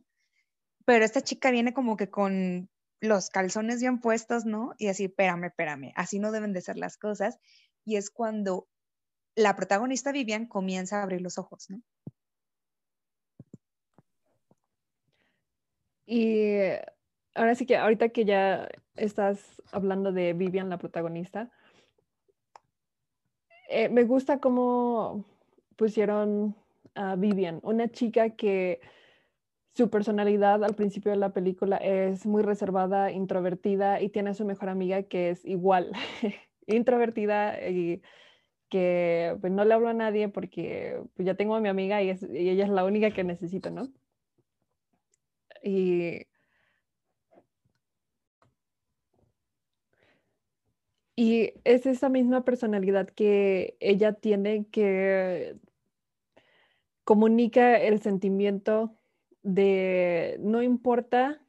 pero 0.86 1.04
esta 1.04 1.22
chica 1.22 1.52
viene 1.52 1.74
como 1.74 1.98
que 1.98 2.10
con 2.10 2.70
los 3.06 3.30
calzones 3.30 3.80
bien 3.80 4.00
puestos, 4.00 4.46
¿no? 4.46 4.74
Y 4.78 4.88
así, 4.88 5.06
espérame, 5.06 5.46
espérame, 5.46 5.94
así 5.96 6.20
no 6.20 6.32
deben 6.32 6.54
de 6.54 6.62
ser 6.62 6.78
las 6.78 6.98
cosas. 6.98 7.40
Y 7.86 7.96
es 7.98 8.10
cuando 8.10 8.68
la 9.36 9.56
protagonista 9.56 10.12
Vivian 10.12 10.48
comienza 10.48 11.00
a 11.00 11.04
abrir 11.04 11.22
los 11.22 11.38
ojos, 11.38 11.70
¿no? 11.70 11.82
Y 16.06 16.58
ahora 17.34 17.56
sí 17.56 17.66
que 17.66 17.78
ahorita 17.78 18.10
que 18.10 18.26
ya 18.26 18.70
estás 18.96 19.62
hablando 19.72 20.12
de 20.12 20.34
Vivian, 20.34 20.70
la 20.70 20.78
protagonista, 20.78 21.52
eh, 23.70 23.90
me 23.90 24.04
gusta 24.04 24.40
cómo 24.40 25.26
pusieron 25.76 26.56
a 26.94 27.16
Vivian, 27.16 27.60
una 27.64 27.90
chica 27.90 28.30
que 28.30 28.80
su 29.76 29.90
personalidad 29.90 30.64
al 30.64 30.76
principio 30.76 31.12
de 31.12 31.18
la 31.18 31.34
película 31.34 31.78
es 31.78 32.26
muy 32.26 32.44
reservada, 32.44 33.12
introvertida 33.12 34.02
y 34.02 34.10
tiene 34.10 34.30
a 34.32 34.34
su 34.34 34.46
mejor 34.46 34.70
amiga 34.70 35.04
que 35.04 35.30
es 35.32 35.44
igual, 35.46 35.92
introvertida 36.68 37.70
y 37.70 38.02
que 38.70 39.38
pues, 39.42 39.52
no 39.54 39.66
le 39.66 39.74
hablo 39.74 39.90
a 39.90 39.94
nadie 39.94 40.30
porque 40.30 41.02
pues, 41.16 41.26
ya 41.26 41.36
tengo 41.36 41.56
a 41.56 41.62
mi 41.62 41.70
amiga 41.70 42.02
y, 42.04 42.10
ella 42.10 42.64
es 42.66 42.70
la 42.70 42.86
única 42.86 43.12
que 43.12 43.24
necesito, 43.24 43.70
¿no? 43.72 43.90
Y, 45.64 46.28
y 51.16 51.54
es 51.64 51.86
esa 51.86 52.10
misma 52.10 52.46
personalidad 52.46 53.08
que 53.10 53.78
ella 53.80 54.14
tiene 54.14 54.68
que 54.68 55.58
comunica 57.04 57.78
el 57.78 58.02
sentimiento 58.02 58.96
de 59.46 60.38
no 60.40 60.64
importa 60.64 61.40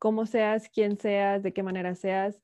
cómo 0.00 0.26
seas, 0.26 0.68
quién 0.68 0.98
seas, 0.98 1.44
de 1.44 1.52
qué 1.52 1.62
manera 1.62 1.94
seas, 1.94 2.42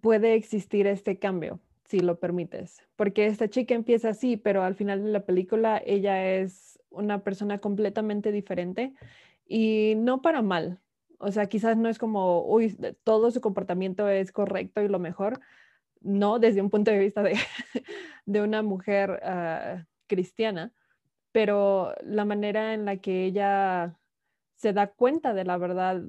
puede 0.00 0.34
existir 0.34 0.88
este 0.88 1.20
cambio, 1.20 1.60
si 1.84 2.00
lo 2.00 2.18
permites. 2.18 2.82
Porque 2.96 3.26
esta 3.26 3.48
chica 3.48 3.74
empieza 3.74 4.08
así, 4.08 4.36
pero 4.36 4.64
al 4.64 4.74
final 4.74 5.04
de 5.04 5.10
la 5.10 5.24
película 5.24 5.80
ella 5.86 6.34
es 6.34 6.80
una 6.90 7.22
persona 7.22 7.58
completamente 7.58 8.32
diferente 8.32 8.92
y 9.46 9.94
no 9.96 10.20
para 10.20 10.42
mal. 10.42 10.80
O 11.18 11.30
sea, 11.30 11.46
quizás 11.46 11.76
no 11.76 11.88
es 11.88 11.98
como, 11.98 12.44
uy, 12.44 12.76
todo 13.04 13.30
su 13.30 13.40
comportamiento 13.40 14.08
es 14.08 14.32
correcto 14.32 14.82
y 14.82 14.88
lo 14.88 14.98
mejor. 14.98 15.38
No, 16.00 16.40
desde 16.40 16.60
un 16.60 16.70
punto 16.70 16.90
de 16.90 16.98
vista 16.98 17.22
de, 17.22 17.36
una 18.42 18.62
mujer 18.62 19.20
ah, 19.22 19.86
cristiana 20.08 20.72
pero 21.34 21.96
la 22.02 22.24
manera 22.24 22.74
en 22.74 22.84
la 22.84 22.98
que 22.98 23.24
ella 23.24 23.98
se 24.54 24.72
da 24.72 24.86
cuenta 24.86 25.34
de 25.34 25.42
la 25.42 25.58
verdad 25.58 26.04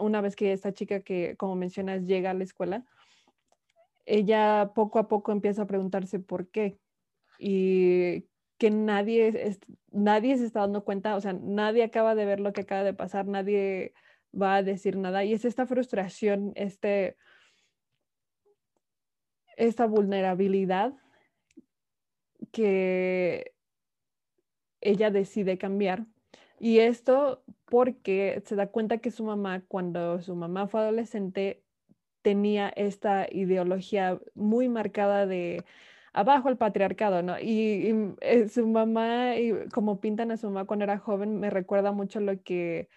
una 0.00 0.22
vez 0.22 0.34
que 0.34 0.54
esta 0.54 0.72
chica 0.72 1.00
que, 1.00 1.36
como 1.36 1.56
mencionas, 1.56 2.06
llega 2.06 2.30
a 2.30 2.34
la 2.34 2.44
escuela, 2.44 2.86
ella 4.06 4.72
poco 4.74 4.98
a 4.98 5.08
poco 5.08 5.30
empieza 5.30 5.62
a 5.62 5.66
preguntarse 5.66 6.20
por 6.20 6.48
qué 6.48 6.78
y 7.38 8.24
que 8.56 8.70
nadie, 8.70 9.58
nadie 9.90 10.38
se 10.38 10.46
está 10.46 10.60
dando 10.60 10.84
cuenta, 10.84 11.14
o 11.14 11.20
sea, 11.20 11.34
nadie 11.34 11.84
acaba 11.84 12.14
de 12.14 12.24
ver 12.24 12.40
lo 12.40 12.54
que 12.54 12.62
acaba 12.62 12.84
de 12.84 12.94
pasar, 12.94 13.26
nadie 13.26 13.92
va 14.34 14.54
a 14.54 14.62
decir 14.62 14.96
nada 14.96 15.22
y 15.22 15.34
es 15.34 15.44
esta 15.44 15.66
frustración, 15.66 16.52
este, 16.54 17.18
esta 19.58 19.84
vulnerabilidad 19.84 20.94
que 22.52 23.51
ella 24.82 25.10
decide 25.10 25.58
cambiar. 25.58 26.06
Y 26.58 26.78
esto 26.80 27.44
porque 27.66 28.42
se 28.46 28.56
da 28.56 28.68
cuenta 28.68 28.98
que 28.98 29.10
su 29.10 29.24
mamá, 29.24 29.62
cuando 29.68 30.20
su 30.20 30.36
mamá 30.36 30.68
fue 30.68 30.80
adolescente, 30.80 31.64
tenía 32.22 32.68
esta 32.70 33.26
ideología 33.30 34.20
muy 34.34 34.68
marcada 34.68 35.26
de 35.26 35.64
abajo 36.12 36.48
el 36.48 36.56
patriarcado, 36.58 37.22
¿no? 37.22 37.38
Y, 37.40 38.14
eh, 38.20 38.48
su 38.48 38.66
mamá, 38.68 39.32
como 39.72 40.00
pintan 40.00 40.30
a 40.30 40.36
su 40.36 40.48
mamá 40.48 40.66
cuando 40.66 40.84
era 40.84 40.98
joven, 40.98 41.40
me 41.40 41.50
recuerda 41.50 41.92
mucho 41.92 42.20
lo 42.20 42.42
que 42.42 42.88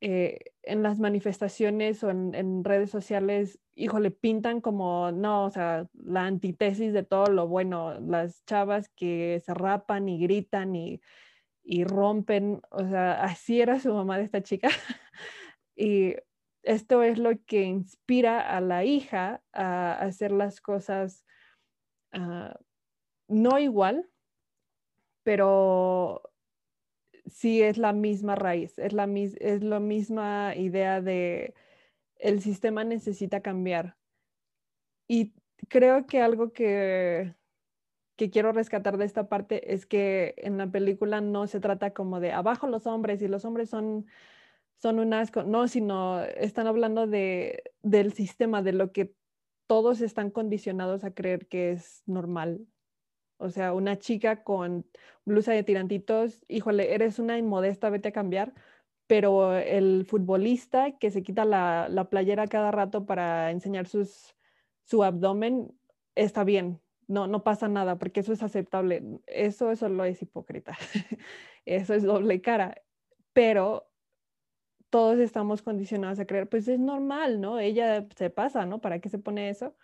eh, 0.00 0.38
en 0.62 0.82
las 0.82 0.98
manifestaciones 0.98 2.02
o 2.04 2.10
en, 2.10 2.34
en, 2.34 2.64
redes 2.64 2.90
sociales, 2.90 3.58
híjole, 3.74 4.10
pintan 4.10 4.60
como, 4.60 5.12
no, 5.12 5.44
o 5.44 5.50
sea, 5.50 5.88
la 5.94 6.26
antítesis 6.26 6.92
de 6.92 7.02
todo 7.02 7.26
lo 7.26 7.48
bueno, 7.48 7.98
las 8.00 8.44
chavas 8.44 8.88
que 8.90 9.42
se 9.44 9.54
rapan 9.54 10.08
y 10.08 10.18
gritan 10.18 10.76
y, 10.76 11.00
y 11.62 11.84
rompen, 11.84 12.60
o 12.70 12.86
sea, 12.88 13.22
así 13.22 13.60
era 13.60 13.80
su 13.80 13.92
mamá 13.92 14.18
de 14.18 14.24
esta 14.24 14.42
chica. 14.42 14.68
y 15.76 16.14
esto 16.62 17.02
es 17.02 17.18
lo 17.18 17.30
que 17.44 17.62
inspira 17.62 18.40
a 18.40 18.60
la 18.60 18.84
hija 18.84 19.42
a 19.52 19.92
hacer 19.92 20.32
las 20.32 20.60
cosas 20.60 21.24
ah, 22.12 22.58
no 23.28 23.58
igual, 23.58 24.08
pero 25.22 26.22
sí 27.26 27.62
es 27.62 27.78
la 27.78 27.92
misma 27.92 28.34
raíz, 28.34 28.78
es 28.78 28.92
la, 28.92 29.04
es 29.06 29.62
la 29.62 29.80
misma 29.80 30.54
idea 30.56 31.00
de 31.00 31.54
el 32.16 32.40
sistema 32.40 32.84
necesita 32.84 33.40
cambiar. 33.42 33.96
Y 35.08 35.34
creo 35.68 36.06
que 36.06 36.20
algo 36.20 36.52
que, 36.52 37.34
que 38.16 38.30
quiero 38.30 38.52
rescatar 38.52 38.96
de 38.96 39.04
esta 39.04 39.28
parte 39.28 39.74
es 39.74 39.86
que 39.86 40.34
en 40.38 40.58
la 40.58 40.70
película 40.70 41.20
no 41.20 41.46
se 41.46 41.60
trata 41.60 41.92
como 41.92 42.20
de 42.20 42.32
abajo 42.32 42.66
los 42.66 42.86
hombres 42.86 43.22
y 43.22 43.28
los 43.28 43.44
hombres 43.44 43.70
son, 43.70 44.06
son 44.78 44.98
un 44.98 45.12
asco, 45.14 45.44
no, 45.44 45.68
sino 45.68 46.22
están 46.22 46.66
hablando 46.66 47.06
de, 47.06 47.62
del 47.82 48.12
sistema, 48.12 48.62
de 48.62 48.72
lo 48.72 48.92
que 48.92 49.14
todos 49.66 50.00
están 50.00 50.30
condicionados 50.30 51.04
a 51.04 51.12
creer 51.12 51.48
que 51.48 51.72
es 51.72 52.02
normal. 52.06 52.66
O 53.38 53.50
sea, 53.50 53.72
una 53.74 53.98
chica 53.98 54.42
con 54.42 54.86
blusa 55.24 55.52
de 55.52 55.62
tirantitos, 55.62 56.44
híjole, 56.48 56.94
eres 56.94 57.18
una 57.18 57.38
inmodesta, 57.38 57.90
vete 57.90 58.08
a 58.08 58.12
cambiar. 58.12 58.54
Pero 59.06 59.56
el 59.56 60.04
futbolista 60.06 60.98
que 60.98 61.10
se 61.10 61.22
quita 61.22 61.44
la, 61.44 61.88
la 61.88 62.10
playera 62.10 62.46
cada 62.48 62.72
rato 62.72 63.06
para 63.06 63.50
enseñar 63.52 63.86
sus, 63.86 64.36
su 64.84 65.04
abdomen, 65.04 65.72
está 66.16 66.42
bien, 66.44 66.80
no, 67.08 67.26
no 67.26 67.44
pasa 67.44 67.68
nada, 67.68 67.98
porque 67.98 68.20
eso 68.20 68.32
es 68.32 68.42
aceptable. 68.42 69.02
Eso, 69.26 69.70
eso 69.70 69.88
lo 69.88 70.04
es 70.04 70.22
hipócrita. 70.22 70.76
eso 71.64 71.94
es 71.94 72.02
doble 72.02 72.40
cara. 72.40 72.82
Pero 73.32 73.88
todos 74.90 75.18
estamos 75.18 75.62
condicionados 75.62 76.18
a 76.18 76.26
creer, 76.26 76.48
pues 76.48 76.68
es 76.68 76.78
normal, 76.78 77.40
¿no? 77.40 77.58
Ella 77.58 78.06
se 78.16 78.30
pasa, 78.30 78.66
¿no? 78.66 78.80
¿Para 78.80 79.00
qué 79.00 79.08
se 79.08 79.18
pone 79.18 79.50
eso? 79.50 79.76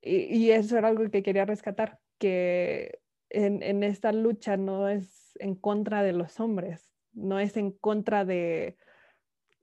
Y, 0.00 0.50
eso 0.50 0.76
era 0.76 0.88
algo 0.88 1.10
que 1.10 1.22
quería 1.22 1.46
rescatar, 1.46 2.00
que 2.18 3.00
en, 3.30 3.82
esta 3.82 4.12
lucha 4.12 4.56
no 4.56 4.88
es 4.88 5.36
en 5.38 5.54
contra 5.54 6.02
de 6.02 6.12
los 6.12 6.40
hombres, 6.40 6.94
no 7.12 7.38
es 7.40 7.56
en 7.56 7.72
contra 7.72 8.24
de, 8.24 8.76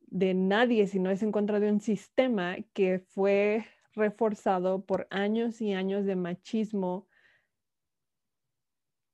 de 0.07 0.33
nadie, 0.33 0.87
sino 0.87 1.09
es 1.09 1.23
en 1.23 1.31
contra 1.31 1.59
de 1.59 1.71
un 1.71 1.81
sistema 1.81 2.57
que 2.73 2.99
fue 2.99 3.65
reforzado 3.93 4.85
por 4.85 5.07
años 5.09 5.61
y 5.61 5.73
años 5.73 6.05
de 6.05 6.15
machismo. 6.15 7.07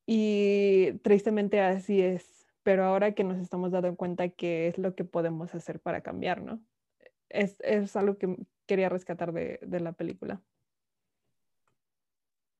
Y 0.05 0.93
tristemente 1.03 1.59
así 1.61 2.01
es, 2.01 2.47
pero 2.63 2.85
ahora 2.85 3.13
que 3.13 3.23
nos 3.23 3.39
estamos 3.39 3.71
dando 3.71 3.95
cuenta 3.95 4.29
que 4.29 4.67
es 4.67 4.77
lo 4.77 4.95
que 4.95 5.03
podemos 5.03 5.53
hacer 5.53 5.79
para 5.79 6.01
cambiar, 6.01 6.41
¿no? 6.41 6.63
Es, 7.29 7.59
es 7.59 7.95
algo 7.95 8.17
que 8.17 8.37
quería 8.65 8.89
rescatar 8.89 9.33
de, 9.33 9.59
de 9.61 9.79
la 9.79 9.91
película. 9.91 10.41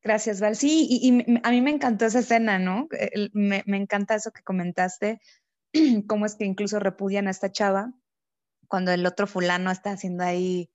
Gracias, 0.08 0.40
Val. 0.40 0.56
Sí, 0.56 0.88
y, 0.90 1.38
a 1.44 1.52
mí 1.52 1.60
me 1.60 1.70
encantó 1.70 2.06
esa 2.06 2.20
escena, 2.20 2.60
¿no? 2.60 2.88
Me, 3.34 3.62
me, 3.66 3.76
encanta 3.76 4.16
eso 4.16 4.32
que 4.32 4.42
comentaste, 4.42 5.20
cómo 6.08 6.26
es 6.26 6.36
que 6.36 6.46
incluso 6.46 6.80
repudian 6.80 7.28
a 7.28 7.32
esta 7.32 7.52
chava 7.52 7.94
cuando 8.70 8.94
el 8.94 9.06
otro 9.06 9.28
fulano 9.28 9.70
está 9.70 9.92
haciendo 9.92 10.24
ahí 10.24 10.72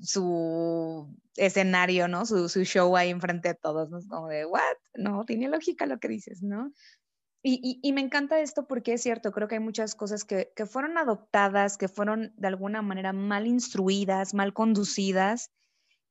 su 0.00 1.12
escenario, 1.34 2.06
¿no? 2.06 2.24
Su, 2.24 2.46
show 2.46 2.96
ahí 2.96 3.10
enfrente 3.10 3.48
de 3.48 3.54
todos, 3.56 3.90
¿no? 3.90 3.98
Es 3.98 4.06
como 4.06 4.28
de, 4.28 4.46
¿what? 4.46 4.60
No, 4.94 5.24
tiene 5.24 5.48
lógica 5.48 5.86
lo 5.86 5.98
que 5.98 6.06
dices, 6.06 6.44
¿no? 6.44 6.72
Y, 7.42 7.92
me 7.92 8.00
encanta 8.00 8.38
esto 8.38 8.68
porque 8.68 8.92
es 8.92 9.02
cierto, 9.02 9.32
creo 9.32 9.48
que 9.48 9.56
hay 9.56 9.60
muchas 9.60 9.96
cosas 9.96 10.24
que, 10.24 10.52
fueron 10.66 10.98
adoptadas, 10.98 11.78
que 11.78 11.88
fueron 11.88 12.32
de 12.36 12.46
alguna 12.46 12.80
manera 12.80 13.12
mal 13.12 13.48
instruidas, 13.48 14.34
mal 14.34 14.52
conducidas 14.52 15.50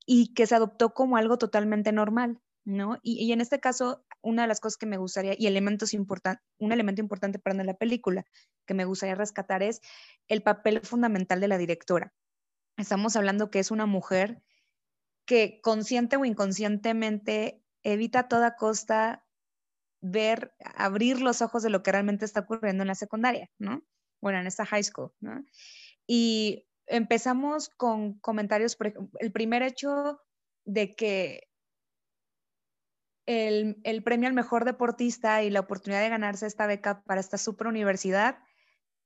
y 0.06 0.34
que 0.34 0.48
se 0.48 0.56
adoptó 0.56 0.94
como 0.94 1.18
algo 1.18 1.38
totalmente 1.38 1.92
normal, 1.92 2.40
¿no? 2.64 3.00
Y, 3.02 3.32
en 3.32 3.42
este 3.42 3.60
caso, 3.60 4.06
una 4.22 4.44
de 4.44 4.48
las 4.48 4.60
cosas 4.60 4.78
que 4.78 4.86
me 4.86 4.98
gustaría, 4.98 5.36
y 5.38 5.48
elementos 5.48 5.94
un 5.94 6.72
elemento 6.72 7.02
importante 7.02 7.40
para 7.40 7.64
la 7.64 7.74
película 7.76 8.26
que 8.66 8.74
me 8.74 8.86
gustaría 8.86 9.16
rescatar 9.16 9.64
es 9.64 9.82
el 10.28 10.42
papel 10.42 10.82
fundamental 10.82 11.40
de 11.40 11.48
la 11.48 11.58
directora. 11.58 12.14
Estamos 12.78 13.16
hablando 13.16 13.50
que 13.50 13.60
es 13.60 13.72
una 13.72 13.86
mujer 13.86 14.42
que 15.26 15.60
consciente 15.62 16.18
o 16.18 16.26
inconscientemente 16.26 17.64
evita 17.84 18.20
a 18.20 18.28
toda 18.28 18.56
costa 18.56 19.26
ver, 20.02 20.54
abrir 20.76 21.22
los 21.22 21.42
ojos 21.42 21.64
de 21.64 21.70
lo 21.70 21.82
que 21.82 21.92
realmente 21.92 22.26
está 22.26 22.42
ocurriendo 22.42 22.84
en 22.84 22.88
la 22.88 22.96
secundaria, 22.96 23.50
¿no? 23.58 23.84
Bueno, 24.22 24.40
en 24.40 24.48
esta 24.48 24.66
high 24.66 24.84
school, 24.84 25.12
¿no? 25.20 25.44
Y 26.06 26.68
empezamos 26.88 27.70
con 27.70 28.20
comentarios, 28.20 28.78
el 29.20 29.32
primer 29.32 29.64
hecho 29.64 30.20
de 30.66 30.96
que 30.96 31.48
el, 33.26 33.80
el, 33.84 34.04
premio 34.04 34.28
al 34.28 34.36
mejor 34.36 34.66
deportista 34.66 35.42
y 35.44 35.50
la 35.50 35.62
oportunidad 35.62 36.02
de 36.02 36.10
ganarse 36.10 36.46
esta 36.46 36.68
beca 36.68 37.02
para 37.04 37.20
esta 37.20 37.38
super 37.38 37.68
universidad 37.68 38.38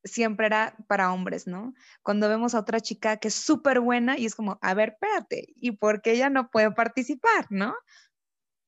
siempre 0.03 0.45
era 0.45 0.75
para 0.87 1.11
hombres, 1.13 1.47
¿no? 1.47 1.73
Cuando 2.03 2.29
vemos 2.29 2.55
a 2.55 2.59
otra 2.59 2.79
chica 2.79 3.17
que 3.17 3.29
es 3.29 3.35
súper 3.35 3.79
buena 3.79 4.17
y 4.17 4.25
es 4.25 4.35
como, 4.35 4.57
a 4.61 4.73
ver, 4.73 4.89
espérate, 4.89 5.47
¿y 5.55 5.71
por 5.71 6.01
qué 6.01 6.11
ella 6.11 6.29
no 6.29 6.49
puede 6.49 6.71
participar, 6.71 7.47
¿no? 7.49 7.75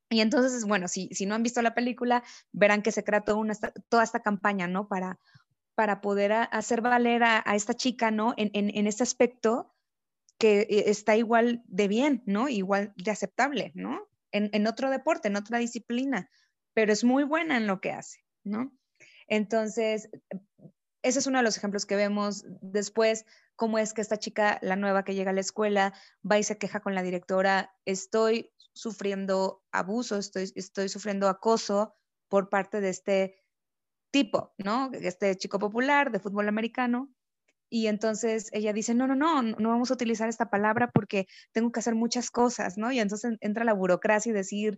Y 0.10 0.19
entonces, 0.19 0.65
bueno, 0.65 0.88
si, 0.89 1.08
si 1.13 1.26
no 1.26 1.36
han 1.36 1.43
visto 1.43 1.62
la 1.62 1.74
película, 1.74 2.24
verán 2.52 2.82
que 2.82 2.91
se 2.91 3.04
crea 3.04 3.21
toda, 3.21 3.38
una, 3.38 3.54
toda 3.88 4.04
esta 4.04 4.21
campaña, 4.21 4.67
¿no? 4.67 4.88
Para, 4.88 5.17
para 5.76 6.02
poder 6.02 6.32
hacer 6.32 6.82
valer 6.82 7.24
a, 7.24 7.44
esta 7.56 7.74
chica, 7.74 8.12
¿no? 8.12 8.34
En, 8.38 8.88
este 8.88 9.04
aspecto 9.04 9.74
que 10.38 10.62
eh, 10.62 10.84
está 10.88 11.16
igual 11.16 11.64
de 11.68 11.88
bien, 11.88 12.24
¿no? 12.26 12.50
Igual 12.50 12.94
de 12.98 13.12
aceptable, 13.12 13.72
¿no? 13.76 14.08
En, 14.32 14.50
en 14.54 14.68
otro 14.68 14.90
deporte, 14.90 15.28
en 15.28 15.36
otra 15.36 15.60
disciplina, 15.60 16.30
pero 16.74 16.92
es 16.92 17.04
muy 17.04 17.24
buena 17.24 17.58
en 17.58 17.68
lo 17.68 17.82
que 17.82 17.92
hace, 17.92 18.26
¿no? 18.44 18.72
Entonces, 19.28 20.10
ese 21.04 21.20
es 21.20 21.28
uno 21.28 21.38
de 21.40 21.44
los 21.44 21.58
ejemplos 21.58 21.86
que 21.86 21.96
vemos. 21.96 22.46
Después, 22.62 23.26
cómo 23.56 23.78
es 23.78 23.94
que 23.94 24.02
esta 24.02 24.18
chica, 24.18 24.60
la 24.62 24.76
nueva 24.76 25.04
que 25.04 25.16
llega 25.16 25.32
a 25.32 25.34
la 25.34 25.42
escuela, 25.42 25.94
va 26.30 26.38
y 26.38 26.44
se 26.44 26.58
queja 26.58 26.82
con 26.82 26.96
la 26.96 27.04
directora, 27.04 27.74
estoy 27.86 28.52
sufriendo 28.74 29.64
abuso, 29.72 30.18
estoy, 30.18 30.52
estoy 30.56 30.90
sufriendo 30.90 31.28
acoso 31.28 31.96
por 32.28 32.50
parte 32.50 32.82
de 32.82 32.90
este 32.90 33.44
tipo, 34.12 34.54
¿no? 34.58 34.91
Este 34.93 35.36
chico 35.36 35.60
popular 35.60 36.12
de 36.12 36.19
fútbol 36.19 36.47
americano. 36.47 37.10
Y 37.69 37.88
entonces 37.88 38.50
ella 38.52 38.74
dice, 38.74 38.93
no, 38.93 39.08
no, 39.08 39.15
no, 39.15 39.41
no 39.41 39.69
vamos 39.69 39.91
a 39.91 39.93
utilizar 39.93 40.28
esta 40.28 40.50
palabra 40.50 40.91
porque 40.91 41.28
tengo 41.54 41.71
que 41.71 41.80
hacer 41.80 41.95
muchas 41.95 42.30
cosas, 42.30 42.78
¿no? 42.78 42.91
Y 42.91 43.00
entonces 43.00 43.38
entra 43.39 43.63
la 43.63 43.74
burocracia 43.74 44.32
y 44.32 44.34
decir, 44.34 44.78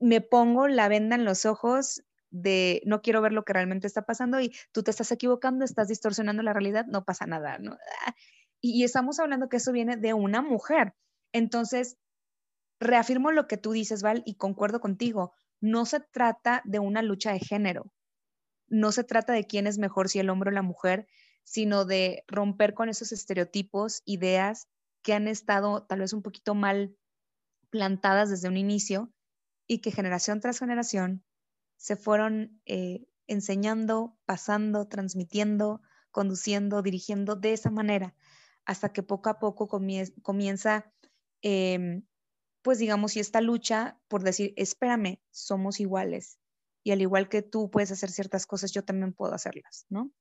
me 0.00 0.20
pongo 0.20 0.68
la 0.68 0.88
venda 0.88 1.14
en 1.14 1.24
los 1.24 1.46
ojos 1.46 2.02
de 2.30 2.82
no 2.84 3.02
quiero 3.02 3.22
ver 3.22 3.32
lo 3.32 3.44
que 3.44 3.52
realmente 3.52 3.86
está 3.86 4.02
pasando 4.02 4.40
y 4.40 4.52
tú 4.72 4.82
te 4.82 4.90
estás 4.90 5.12
equivocando, 5.12 5.64
estás 5.64 5.88
distorsionando 5.88 6.42
la 6.42 6.52
realidad, 6.52 6.86
no 6.86 7.04
pasa 7.04 7.26
nada, 7.26 7.58
¿no? 7.58 7.78
Ah, 8.06 8.14
y, 8.60 8.84
estamos 8.84 9.20
hablando 9.20 9.48
que 9.48 9.58
eso 9.58 9.72
viene 9.72 9.96
de 9.96 10.12
una 10.12 10.42
mujer. 10.42 10.94
Entonces, 11.32 11.98
reafirmo 12.80 13.30
lo 13.30 13.46
que 13.46 13.58
tú 13.58 13.72
dices, 13.72 14.02
Val, 14.02 14.22
y 14.26 14.36
concuerdo 14.36 14.80
contigo, 14.80 15.34
no 15.60 15.86
se 15.86 16.00
trata 16.00 16.62
de 16.64 16.78
una 16.78 17.02
lucha 17.02 17.32
de 17.32 17.38
género, 17.38 17.92
no 18.68 18.92
se 18.92 19.04
trata 19.04 19.32
de 19.32 19.46
quién 19.46 19.66
es 19.66 19.78
mejor, 19.78 20.08
si 20.08 20.18
el 20.18 20.30
hombre 20.30 20.50
o 20.50 20.52
la 20.52 20.62
mujer, 20.62 21.06
sino 21.44 21.84
de 21.84 22.24
romper 22.26 22.74
con 22.74 22.88
esos 22.88 23.12
estereotipos, 23.12 24.02
ideas 24.04 24.68
que 25.02 25.14
han 25.14 25.28
estado 25.28 25.84
tal 25.84 26.00
vez 26.00 26.12
un 26.12 26.22
poquito 26.22 26.54
mal 26.54 26.96
plantadas 27.70 28.30
desde 28.30 28.48
un 28.48 28.56
inicio 28.56 29.12
y 29.66 29.78
que 29.78 29.92
generación 29.92 30.40
tras 30.40 30.58
generación 30.58 31.24
se 31.76 31.96
fueron 31.96 32.60
eh, 32.64 33.06
enseñando, 33.26 34.16
pasando, 34.24 34.88
transmitiendo, 34.88 35.82
conduciendo, 36.10 36.82
dirigiendo 36.82 37.36
de 37.36 37.52
esa 37.52 37.70
manera, 37.70 38.14
hasta 38.64 38.92
que 38.92 39.02
poco 39.02 39.28
a 39.28 39.38
poco 39.38 39.68
comienza, 39.68 40.92
em, 41.42 42.04
pues 42.62 42.78
digamos, 42.78 43.16
y 43.16 43.20
esta 43.20 43.40
lucha 43.40 44.00
por 44.08 44.22
decir, 44.22 44.54
espérame, 44.56 45.20
somos 45.30 45.78
iguales. 45.78 46.38
Y 46.86 46.92
al 46.92 47.00
igual 47.00 47.28
que 47.28 47.42
tú 47.42 47.68
puedes 47.68 47.90
hacer 47.90 48.12
ciertas 48.12 48.46
cosas, 48.46 48.70
yo 48.70 48.84
también 48.84 49.12
puedo 49.12 49.34
hacerlas, 49.34 49.86
¿no? 49.88 50.12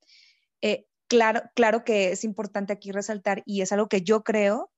Eh, 0.62 0.88
claro, 1.08 1.44
claro 1.54 1.84
que 1.84 2.12
es 2.12 2.24
importante 2.24 2.74
aquí 2.74 2.92
resaltar, 2.92 3.44
y 3.46 3.62
es 3.62 3.72
algo 3.72 3.88
que 3.88 4.02
yo 4.02 4.24
creo, 4.24 4.72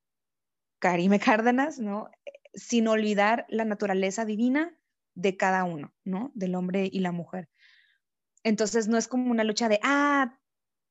Karime 0.79 1.19
Cárdenas, 1.45 1.79
¿no? 1.79 2.11
Sin 2.53 2.89
olvidar 2.89 3.45
la 3.47 3.63
naturaleza 3.63 4.25
divina 4.25 4.77
de 5.15 5.37
cada 5.37 5.63
uno, 5.63 5.95
¿no? 6.03 6.29
Del 6.33 6.55
hombre 6.55 6.89
y 6.91 6.99
la 6.99 7.13
mujer. 7.13 7.47
Entonces 8.43 8.89
no 8.89 8.97
es 8.97 9.07
como 9.07 9.31
una 9.31 9.45
lucha 9.45 9.69
de, 9.69 9.79
ah, 9.81 10.37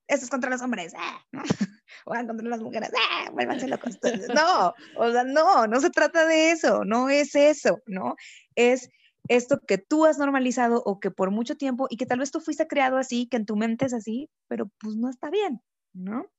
esto 0.09 0.25
es 0.25 0.31
contra 0.31 0.49
los 0.49 0.63
hombres, 0.63 0.95
ah, 0.97 1.23
¿no? 1.31 1.43
o 2.07 2.15
ah, 2.15 2.27
contra 2.27 2.49
las 2.49 2.63
mujeres, 2.63 2.91
ah, 2.97 3.29
vuélvanse 3.33 3.69
locos. 3.69 3.99
No, 4.35 4.73
o 4.97 5.13
sea, 5.13 5.25
no, 5.25 5.67
no 5.67 5.79
se 5.79 5.91
trata 5.91 6.25
de 6.25 6.53
eso, 6.53 6.87
no 6.87 7.11
es 7.11 7.35
eso, 7.35 7.83
¿no? 7.85 8.17
Es 8.55 8.89
esto 9.29 9.61
que 9.67 9.79
tú 9.79 10.05
has 10.05 10.19
normalizado 10.19 10.83
o 10.85 11.01
que 11.01 11.11
por 11.11 11.31
mucho 11.31 11.57
tiempo 11.57 11.87
y 11.91 11.97
que 11.97 12.07
tal 12.07 12.21
vez 12.21 12.31
tú 12.31 12.41
fuiste 12.41 12.67
creado 12.67 12.97
así, 12.97 13.29
que 13.29 13.37
en 13.37 13.47
tu 13.47 13.57
mente 13.57 13.87
es 13.87 13.95
así, 13.95 14.31
pero 14.49 14.71
pues 14.79 14.97
no 14.97 15.09
está 15.09 15.31
bien, 15.31 15.61
¿no? 15.93 16.31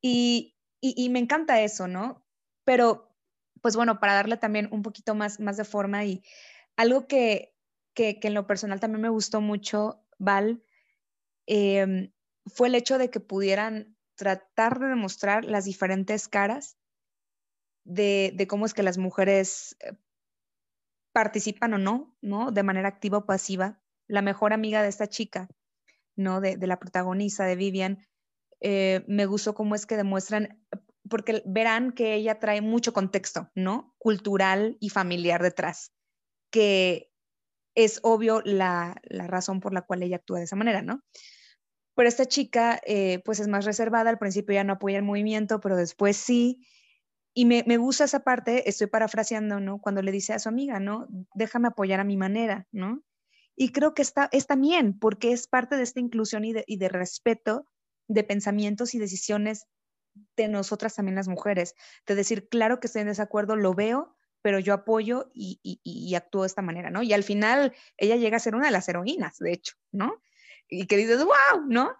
Y, 0.00 0.54
y, 0.80 1.08
me 1.10 1.18
encanta 1.18 1.60
eso, 1.60 1.88
¿no? 1.88 2.24
Pero, 2.64 3.14
pues 3.62 3.76
bueno, 3.76 4.00
para 4.00 4.14
darle 4.14 4.36
también 4.36 4.68
un 4.70 4.82
poquito 4.82 5.14
más, 5.14 5.40
más 5.40 5.56
de 5.56 5.64
forma 5.64 6.04
y 6.04 6.22
algo 6.76 7.06
que, 7.06 7.54
que, 7.94 8.18
en 8.22 8.34
lo 8.34 8.46
personal 8.46 8.80
también 8.80 9.02
me 9.02 9.08
gustó 9.08 9.40
mucho, 9.40 10.04
Val, 10.18 10.62
em, 11.46 12.12
fue 12.46 12.68
el 12.68 12.74
hecho 12.74 12.98
de 12.98 13.10
que 13.10 13.20
pudieran 13.20 13.96
tratar 14.16 14.78
de 14.78 14.88
demostrar 14.88 15.44
las 15.44 15.64
diferentes 15.64 16.28
caras 16.28 16.76
de, 17.84 18.32
de 18.34 18.46
cómo 18.46 18.66
es 18.66 18.74
que 18.74 18.82
las 18.82 18.98
mujeres 18.98 19.76
eh, 19.80 19.92
participan 21.16 21.72
o 21.72 21.78
no, 21.78 22.14
¿no? 22.20 22.52
De 22.52 22.62
manera 22.62 22.88
activa 22.88 23.16
o 23.16 23.24
pasiva. 23.24 23.80
La 24.06 24.20
mejor 24.20 24.52
amiga 24.52 24.82
de 24.82 24.90
esta 24.90 25.06
chica, 25.06 25.48
¿no? 26.14 26.42
De, 26.42 26.58
la 26.66 26.78
protagonista, 26.78 27.46
de 27.46 27.56
Vivian, 27.56 28.06
eh, 28.60 29.02
me 29.08 29.24
gustó 29.24 29.54
cómo 29.54 29.74
es 29.74 29.86
que 29.86 29.96
demuestran, 29.96 30.62
porque 31.08 31.42
verán 31.46 31.92
que 31.92 32.12
ella 32.12 32.38
trae 32.38 32.60
mucho 32.60 32.92
contexto, 32.92 33.48
¿no? 33.54 33.94
Cultural 33.96 34.76
y 34.78 34.90
familiar 34.90 35.42
detrás, 35.42 35.94
que 36.50 37.10
es 37.74 37.98
obvio 38.02 38.42
la, 38.44 39.00
la 39.04 39.26
razón 39.26 39.60
por 39.60 39.72
la 39.72 39.86
cual 39.86 40.02
ella 40.02 40.16
actúa 40.16 40.40
de 40.40 40.44
esa 40.44 40.56
manera, 40.56 40.82
¿no? 40.82 41.00
Pero 41.94 42.10
esta 42.10 42.26
chica, 42.26 42.78
eh, 42.84 43.22
pues 43.24 43.40
es 43.40 43.48
más 43.48 43.64
reservada, 43.64 44.10
al 44.10 44.18
principio 44.18 44.52
ya 44.52 44.64
no 44.64 44.74
apoya 44.74 44.98
el 44.98 45.02
movimiento, 45.02 45.60
pero 45.60 45.76
después 45.76 46.18
sí. 46.18 46.60
Y 47.38 47.44
me, 47.44 47.64
me, 47.66 47.76
gusta 47.76 48.04
esa 48.04 48.20
parte, 48.20 48.66
estoy 48.66 48.86
parafraseando, 48.86 49.60
¿no? 49.60 49.78
Cuando 49.78 50.00
le 50.00 50.10
dice 50.10 50.32
a 50.32 50.38
su 50.38 50.48
amiga, 50.48 50.80
¿no? 50.80 51.06
Déjame 51.34 51.68
apoyar 51.68 52.00
a 52.00 52.04
mi 52.04 52.16
manera, 52.16 52.66
¿no? 52.72 53.04
Y 53.54 53.72
creo 53.72 53.92
que 53.92 54.00
está, 54.00 54.30
es 54.32 54.46
también, 54.46 54.98
porque 54.98 55.32
es 55.32 55.46
parte 55.46 55.76
de 55.76 55.82
esta 55.82 56.00
inclusión 56.00 56.46
y 56.46 56.54
de, 56.54 56.64
y 56.66 56.78
de 56.78 56.88
respeto 56.88 57.66
de 58.08 58.24
pensamientos 58.24 58.94
y 58.94 58.98
decisiones 58.98 59.66
de 60.34 60.48
nosotras 60.48 60.94
también 60.94 61.14
las 61.14 61.28
mujeres, 61.28 61.74
de 62.06 62.14
decir, 62.14 62.48
claro 62.48 62.80
que 62.80 62.86
estoy 62.86 63.02
en 63.02 63.08
desacuerdo, 63.08 63.54
lo 63.54 63.74
veo, 63.74 64.16
pero 64.40 64.58
yo 64.58 64.72
apoyo 64.72 65.30
y, 65.34 65.60
y, 65.62 66.14
actúo 66.14 66.40
de 66.40 66.46
esta 66.46 66.62
manera, 66.62 66.88
¿no? 66.88 67.02
Y 67.02 67.12
al 67.12 67.22
final 67.22 67.74
ella 67.98 68.16
llega 68.16 68.38
a 68.38 68.40
ser 68.40 68.54
una 68.54 68.68
de 68.68 68.72
las 68.72 68.88
heroínas, 68.88 69.36
de 69.40 69.52
hecho, 69.52 69.74
¿no? 69.92 70.22
Y 70.70 70.86
que 70.86 70.96
dices, 70.96 71.22
wow, 71.22 71.66
¿no? 71.68 71.94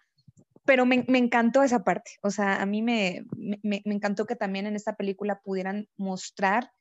Pero 0.67 0.85
me, 0.85 1.05
encantó 1.09 1.63
esa 1.63 1.85
parte, 1.85 2.13
o 2.23 2.31
sea, 2.31 2.61
a 2.61 2.67
mí 2.67 2.83
me, 2.83 3.25
me, 3.63 3.83
encantó 3.85 4.27
que 4.27 4.35
también 4.35 4.67
en 4.67 4.75
esta 4.75 4.97
película 4.97 5.41
pudieran 5.41 5.89
mostrar 5.97 6.73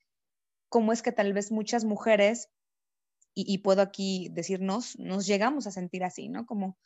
cómo 0.70 0.92
es 0.92 1.04
que 1.04 1.12
tal 1.12 1.34
vez 1.34 1.52
muchas 1.52 1.86
mujeres, 1.86 2.50
y, 3.38 3.58
puedo 3.60 3.82
aquí 3.82 4.30
decirnos, 4.32 4.98
nos 4.98 5.28
llegamos 5.28 5.68
a 5.68 5.72
sentir 5.72 6.04
así, 6.06 6.30
¿no? 6.30 6.46
Como 6.46 6.78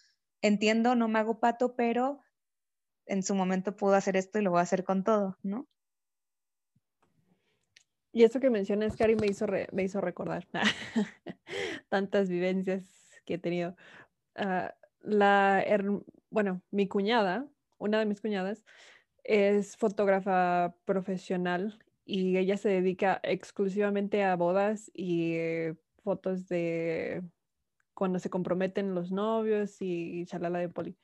entiendo, 0.41 0.95
no 0.95 1.07
me 1.07 1.19
hago 1.19 1.39
pato, 1.39 1.75
pero 1.75 2.21
en 3.05 3.21
su 3.23 3.35
momento 3.35 3.75
pudo 3.75 3.93
hacer 3.93 4.17
esto 4.17 4.39
y 4.39 4.41
lo 4.41 4.51
voy 4.51 4.59
a 4.59 4.63
hacer 4.63 4.83
con 4.83 5.03
todo, 5.03 5.38
¿no? 5.43 5.67
Y 8.12 8.23
eso 8.23 8.39
que 8.39 8.49
mencionas, 8.49 8.95
Cari, 8.95 9.15
me 9.15 9.27
hizo, 9.27 9.45
me 9.71 9.83
hizo 9.83 10.01
recordar 10.01 10.47
tantas 11.89 12.29
vivencias 12.29 12.83
que 13.25 13.35
he 13.35 13.38
tenido. 13.38 13.75
Ah, 14.35 14.73
la, 15.01 15.63
bueno, 16.30 16.62
mi 16.72 16.88
cuñada, 16.88 17.48
una 17.78 18.00
de 18.00 18.06
mis 18.06 18.22
cuñadas, 18.22 18.65
es 19.24 19.78
fotógrafa 19.78 20.76
profesional 20.86 21.80
y 22.06 22.38
ella 22.38 22.58
se 22.58 22.70
dedica 22.70 23.20
exclusivamente 23.24 24.24
a 24.24 24.36
bodas 24.36 24.92
y 24.94 25.34
eh, 25.36 25.76
fotos 26.04 26.48
de 26.48 27.24
cuando 27.94 28.20
se 28.20 28.30
comprometen 28.30 28.96
los 28.96 29.12
novios 29.12 29.78
y 29.82 30.26
chalala 30.26 30.60
de 30.60 30.70
poli 30.70 30.98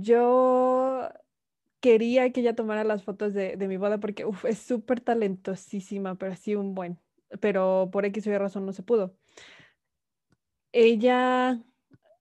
yo 0.00 1.10
quería 1.80 2.32
que 2.32 2.40
ella 2.40 2.54
tomara 2.54 2.84
las 2.84 3.04
fotos 3.04 3.34
de, 3.34 3.56
mi 3.68 3.76
boda 3.76 3.98
porque 4.00 4.26
es 4.48 4.58
súper 4.58 5.00
talentosísima, 5.00 6.16
pero 6.16 6.36
sí 6.36 6.54
un 6.54 6.74
buen, 6.74 6.98
pero 7.40 7.90
por 7.92 8.04
X 8.06 8.26
o 8.26 8.30
Y 8.30 8.38
razón 8.38 8.66
no 8.66 8.72
se 8.72 8.82
pudo. 8.82 9.16
Ella 10.72 11.62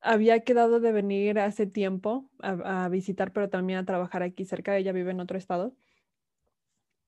había 0.01 0.41
quedado 0.41 0.79
de 0.79 0.91
venir 0.91 1.39
hace 1.39 1.67
tiempo 1.67 2.29
a, 2.39 2.89
visitar, 2.89 3.31
pero 3.33 3.49
también 3.49 3.79
a 3.79 3.85
trabajar 3.85 4.23
aquí 4.23 4.45
cerca. 4.45 4.77
Ella 4.77 4.91
vive 4.91 5.11
en 5.11 5.19
otro 5.19 5.37
estado. 5.37 5.75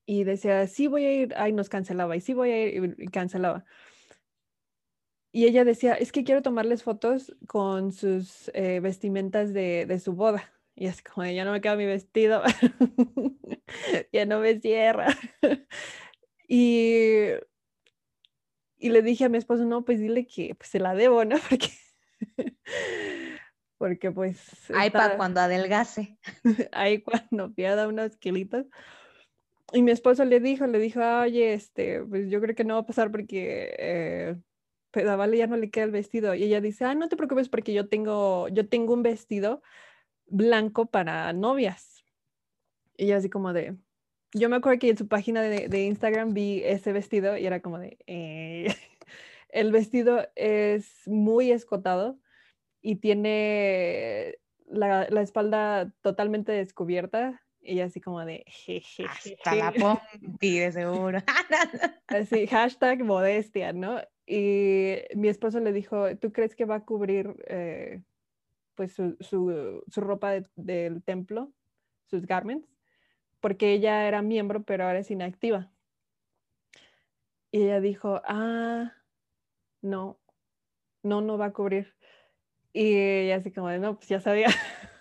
Y 0.05 0.23
decía, 0.25 0.67
sí 0.67 0.87
voy 0.87 1.05
a 1.05 1.13
ir, 1.13 1.33
ay, 1.37 1.53
nos 1.53 1.69
cancelaba, 1.69 2.15
y 2.15 2.21
sí 2.21 2.33
voy 2.33 2.51
a 2.51 2.65
ir, 2.67 2.95
y 2.97 3.07
cancelaba. 3.07 3.65
Y 5.31 5.45
ella 5.45 5.63
decía, 5.63 5.93
es 5.95 6.11
que 6.11 6.23
quiero 6.23 6.41
tomarles 6.41 6.83
fotos 6.83 7.35
con 7.47 7.91
sus 7.91 8.51
eh, 8.53 8.79
vestimentas 8.81 9.53
de, 9.53 9.85
de, 9.87 9.99
su 9.99 10.13
boda. 10.13 10.53
Y 10.75 10.87
es 10.87 11.01
como, 11.01 11.25
ya 11.25 11.45
no 11.45 11.53
me 11.53 11.61
queda 11.61 11.75
mi 11.75 11.85
vestido, 11.85 12.43
ya 14.11 14.25
no 14.25 14.39
me 14.39 14.59
cierra. 14.59 15.07
y, 16.47 17.29
y 18.77 18.89
le 18.89 19.01
dije 19.01 19.25
a 19.25 19.29
mi 19.29 19.37
esposo, 19.37 19.65
no, 19.65 19.85
pues 19.85 19.99
dile 19.99 20.27
que 20.27 20.55
pues, 20.55 20.69
se 20.69 20.79
la 20.79 20.93
debo, 20.93 21.23
¿no? 21.25 21.37
Porque, 21.49 21.69
porque 23.77 24.11
pues... 24.11 24.39
Ahí 24.73 24.89
para 24.89 25.17
cuando 25.17 25.41
adelgase. 25.41 26.17
Ahí 26.71 27.01
cuando 27.01 27.53
pierda 27.53 27.87
unos 27.87 28.17
kilitos. 28.17 28.65
Y 29.71 29.81
mi 29.81 29.91
esposo 29.91 30.23
le 30.25 30.39
dijo, 30.39 30.67
le 30.67 30.79
dijo, 30.79 31.01
oye, 31.01 31.53
este, 31.53 32.03
pues 32.03 32.29
yo 32.29 32.39
creo 32.41 32.55
que 32.55 32.63
no 32.63 32.75
va 32.75 32.81
a 32.81 32.85
pasar 32.85 33.11
porque... 33.11 33.75
Eh, 33.77 34.35
pero 34.91 35.09
a 35.09 35.15
Vale 35.15 35.37
ya 35.37 35.47
no 35.47 35.57
le 35.57 35.71
queda 35.71 35.85
el 35.85 35.91
vestido. 35.91 36.35
Y 36.35 36.43
ella 36.43 36.61
dice, 36.61 36.85
ah, 36.85 36.93
no 36.93 37.09
te 37.09 37.17
preocupes 37.17 37.49
porque 37.49 37.73
yo 37.73 37.89
tengo, 37.89 38.47
yo 38.49 38.69
tengo 38.69 38.93
un 38.93 39.01
vestido 39.01 39.63
blanco 40.27 40.85
para 40.85 41.33
novias. 41.33 42.05
Y 42.95 43.11
así 43.11 43.27
como 43.27 43.53
de, 43.53 43.75
yo 44.33 44.49
me 44.49 44.55
acuerdo 44.55 44.79
que 44.79 44.89
en 44.89 44.97
su 44.97 45.07
página 45.07 45.41
de, 45.41 45.83
Instagram 45.83 46.33
vi 46.33 46.61
ese 46.63 46.91
vestido 46.93 47.37
y 47.37 47.45
era 47.45 47.59
como 47.61 47.79
de, 47.79 47.97
eh". 48.05 48.75
El 49.53 49.71
vestido 49.71 50.27
es 50.35 51.07
muy 51.07 51.51
escotado 51.51 52.19
y 52.81 52.97
tiene 52.97 54.39
la, 54.65 55.07
la, 55.09 55.21
espalda 55.21 55.93
totalmente 56.01 56.51
descubierta. 56.51 57.41
Y 57.61 57.79
así 57.79 58.01
como 58.01 58.25
de, 58.25 58.43
jeje. 58.47 59.05
Hasta 59.05 59.55
la 59.55 59.71
pompi, 59.71 60.59
de 60.59 60.71
seguro. 60.73 61.19
Así, 62.07 62.45
hashtag 62.47 63.05
modestia, 63.05 63.71
¿no? 63.71 64.01
Y 64.25 64.95
mi 65.15 65.29
esposo 65.29 65.61
le 65.61 65.71
dijo, 65.71 66.17
¿tú 66.17 66.33
crees 66.33 66.55
que 66.55 66.65
va 66.65 66.75
a 66.75 66.85
cubrir 66.85 67.33
eh, 67.47 68.01
pues 68.75 68.91
su, 68.91 69.15
su, 69.19 70.01
ropa 70.01 70.33
del 70.55 71.03
templo, 71.03 71.53
sus 72.05 72.25
garments, 72.25 72.67
porque 73.39 73.71
ella 73.71 74.07
era 74.07 74.21
miembro, 74.21 74.63
pero 74.63 74.85
ahora 74.85 74.99
es 74.99 75.11
inactiva. 75.11 75.71
Y 77.51 77.63
ella 77.63 77.79
dijo, 77.79 78.21
ah, 78.25 78.91
no, 79.83 80.19
no, 81.03 81.21
no 81.21 81.37
va 81.37 81.47
a 81.47 81.53
cubrir. 81.53 81.95
Y 82.73 83.29
así 83.31 83.51
como, 83.51 83.71
no, 83.71 83.97
pues 83.97 84.09
ya 84.09 84.19
sabía. 84.19 84.47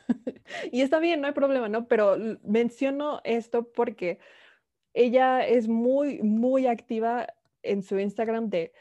y 0.72 0.82
está 0.82 0.98
bien, 0.98 1.20
no 1.20 1.26
hay 1.28 1.32
problema, 1.32 1.68
¿no? 1.68 1.88
Pero 1.88 2.16
menciono 2.44 3.20
esto 3.24 3.72
porque 3.72 4.18
ella 4.94 5.46
es 5.46 5.68
muy, 5.68 6.22
muy 6.22 6.66
activa 6.66 7.28
en 7.62 7.82
su 7.82 7.98
Instagram 7.98 8.50
de 8.50 8.72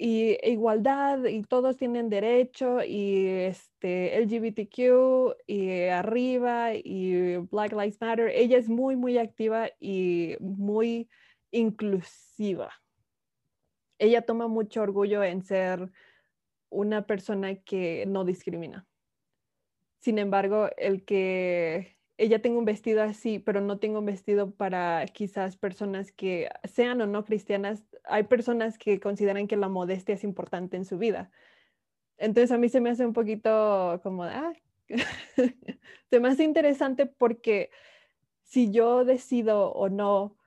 y 0.00 0.38
igualdad 0.48 1.24
y 1.26 1.42
todos 1.42 1.76
tienen 1.76 2.08
derecho 2.08 2.82
y 2.82 3.26
este 3.26 4.18
LGBTQ 4.22 5.36
y 5.46 5.88
arriba 5.88 6.70
y 6.72 7.36
Black 7.36 7.72
Lives 7.72 8.00
Matter. 8.00 8.30
Ella 8.34 8.56
es 8.56 8.70
muy, 8.70 8.96
muy 8.96 9.18
activa 9.18 9.68
y 9.78 10.36
muy 10.40 11.10
inclusiva. 11.50 12.72
Ella 14.00 14.22
toma 14.22 14.48
mucho 14.48 14.80
orgullo 14.80 15.22
en 15.22 15.42
ser 15.42 15.92
una 16.70 17.06
persona 17.06 17.56
que 17.56 18.06
no 18.06 18.24
discrimina. 18.24 18.86
Sin 19.98 20.18
embargo, 20.18 20.70
el 20.78 21.04
que 21.04 21.98
ella 22.16 22.40
tenga 22.40 22.58
un 22.58 22.64
vestido 22.64 23.02
así, 23.02 23.38
pero 23.38 23.60
no 23.60 23.78
tengo 23.78 23.98
un 23.98 24.06
vestido 24.06 24.52
para 24.52 25.04
quizás 25.06 25.58
personas 25.58 26.12
que 26.12 26.48
sean 26.64 27.02
o 27.02 27.06
no 27.06 27.26
cristianas. 27.26 27.84
Hay 28.04 28.22
personas 28.22 28.78
que 28.78 29.00
consideran 29.00 29.46
que 29.46 29.58
la 29.58 29.68
modestia 29.68 30.14
es 30.14 30.24
importante 30.24 30.78
en 30.78 30.86
su 30.86 30.96
vida. 30.96 31.30
Entonces 32.16 32.52
a 32.52 32.58
mí 32.58 32.70
se 32.70 32.80
me 32.80 32.88
hace 32.88 33.04
un 33.04 33.12
poquito 33.12 34.00
como, 34.02 34.24
ah, 34.24 34.54
se 36.10 36.20
me 36.20 36.28
hace 36.28 36.44
interesante 36.44 37.04
porque 37.04 37.70
si 38.44 38.70
yo 38.70 39.04
decido 39.04 39.72
o 39.72 39.90
no 39.90 40.38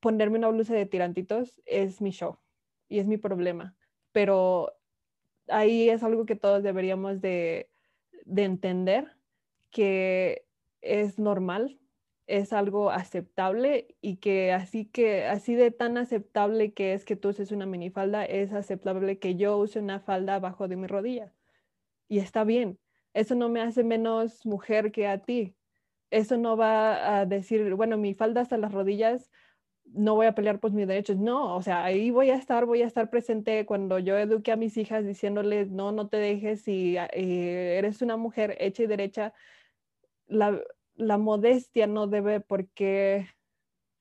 ponerme 0.00 0.36
una 0.36 0.48
blusa 0.48 0.74
de 0.74 0.84
tirantitos, 0.84 1.62
es 1.64 2.02
mi 2.02 2.10
show 2.10 2.41
y 2.92 2.98
es 3.00 3.06
mi 3.06 3.16
problema. 3.16 3.74
Pero 4.12 4.74
ahí 5.48 5.88
es 5.88 6.02
algo 6.02 6.26
que 6.26 6.36
todos 6.36 6.62
deberíamos 6.62 7.20
de, 7.22 7.70
de 8.26 8.44
entender 8.44 9.16
que 9.70 10.46
es 10.82 11.18
normal, 11.18 11.80
es 12.26 12.52
algo 12.52 12.90
aceptable 12.90 13.96
y 14.00 14.16
que 14.18 14.52
así 14.52 14.86
que 14.86 15.24
así 15.24 15.54
de 15.54 15.70
tan 15.70 15.96
aceptable 15.96 16.74
que 16.74 16.92
es 16.92 17.04
que 17.04 17.16
tú 17.16 17.30
uses 17.30 17.50
una 17.50 17.66
minifalda, 17.66 18.24
es 18.24 18.52
aceptable 18.52 19.18
que 19.18 19.36
yo 19.36 19.58
use 19.58 19.78
una 19.80 20.00
falda 20.00 20.36
abajo 20.36 20.68
de 20.68 20.76
mi 20.76 20.86
rodilla. 20.86 21.34
Y 22.08 22.18
está 22.18 22.44
bien. 22.44 22.78
Eso 23.14 23.34
no 23.34 23.48
me 23.48 23.62
hace 23.62 23.84
menos 23.84 24.44
mujer 24.46 24.92
que 24.92 25.06
a 25.08 25.22
ti. 25.22 25.56
Eso 26.10 26.36
no 26.36 26.56
va 26.58 27.20
a 27.20 27.26
decir, 27.26 27.74
bueno, 27.74 27.96
mi 27.96 28.14
falda 28.14 28.42
hasta 28.42 28.58
las 28.58 28.72
rodillas 28.72 29.30
no 29.94 30.14
voy 30.14 30.26
a 30.26 30.34
pelear 30.34 30.58
por 30.60 30.72
mis 30.72 30.86
derechos. 30.86 31.16
No, 31.18 31.54
o 31.56 31.62
sea, 31.62 31.84
ahí 31.84 32.10
voy 32.10 32.30
a 32.30 32.34
estar, 32.36 32.66
voy 32.66 32.82
a 32.82 32.86
estar 32.86 33.10
presente 33.10 33.66
cuando 33.66 33.98
yo 33.98 34.16
eduque 34.18 34.52
a 34.52 34.56
mis 34.56 34.76
hijas 34.76 35.06
diciéndoles, 35.06 35.70
no, 35.70 35.92
no 35.92 36.08
te 36.08 36.16
dejes 36.16 36.62
si 36.62 36.96
eh, 36.96 37.78
eres 37.78 38.02
una 38.02 38.16
mujer 38.16 38.56
hecha 38.60 38.82
y 38.82 38.86
derecha. 38.86 39.34
La, 40.26 40.58
la 40.94 41.18
modestia 41.18 41.86
no 41.86 42.06
debe 42.06 42.40
por 42.40 42.68
qué 42.68 43.28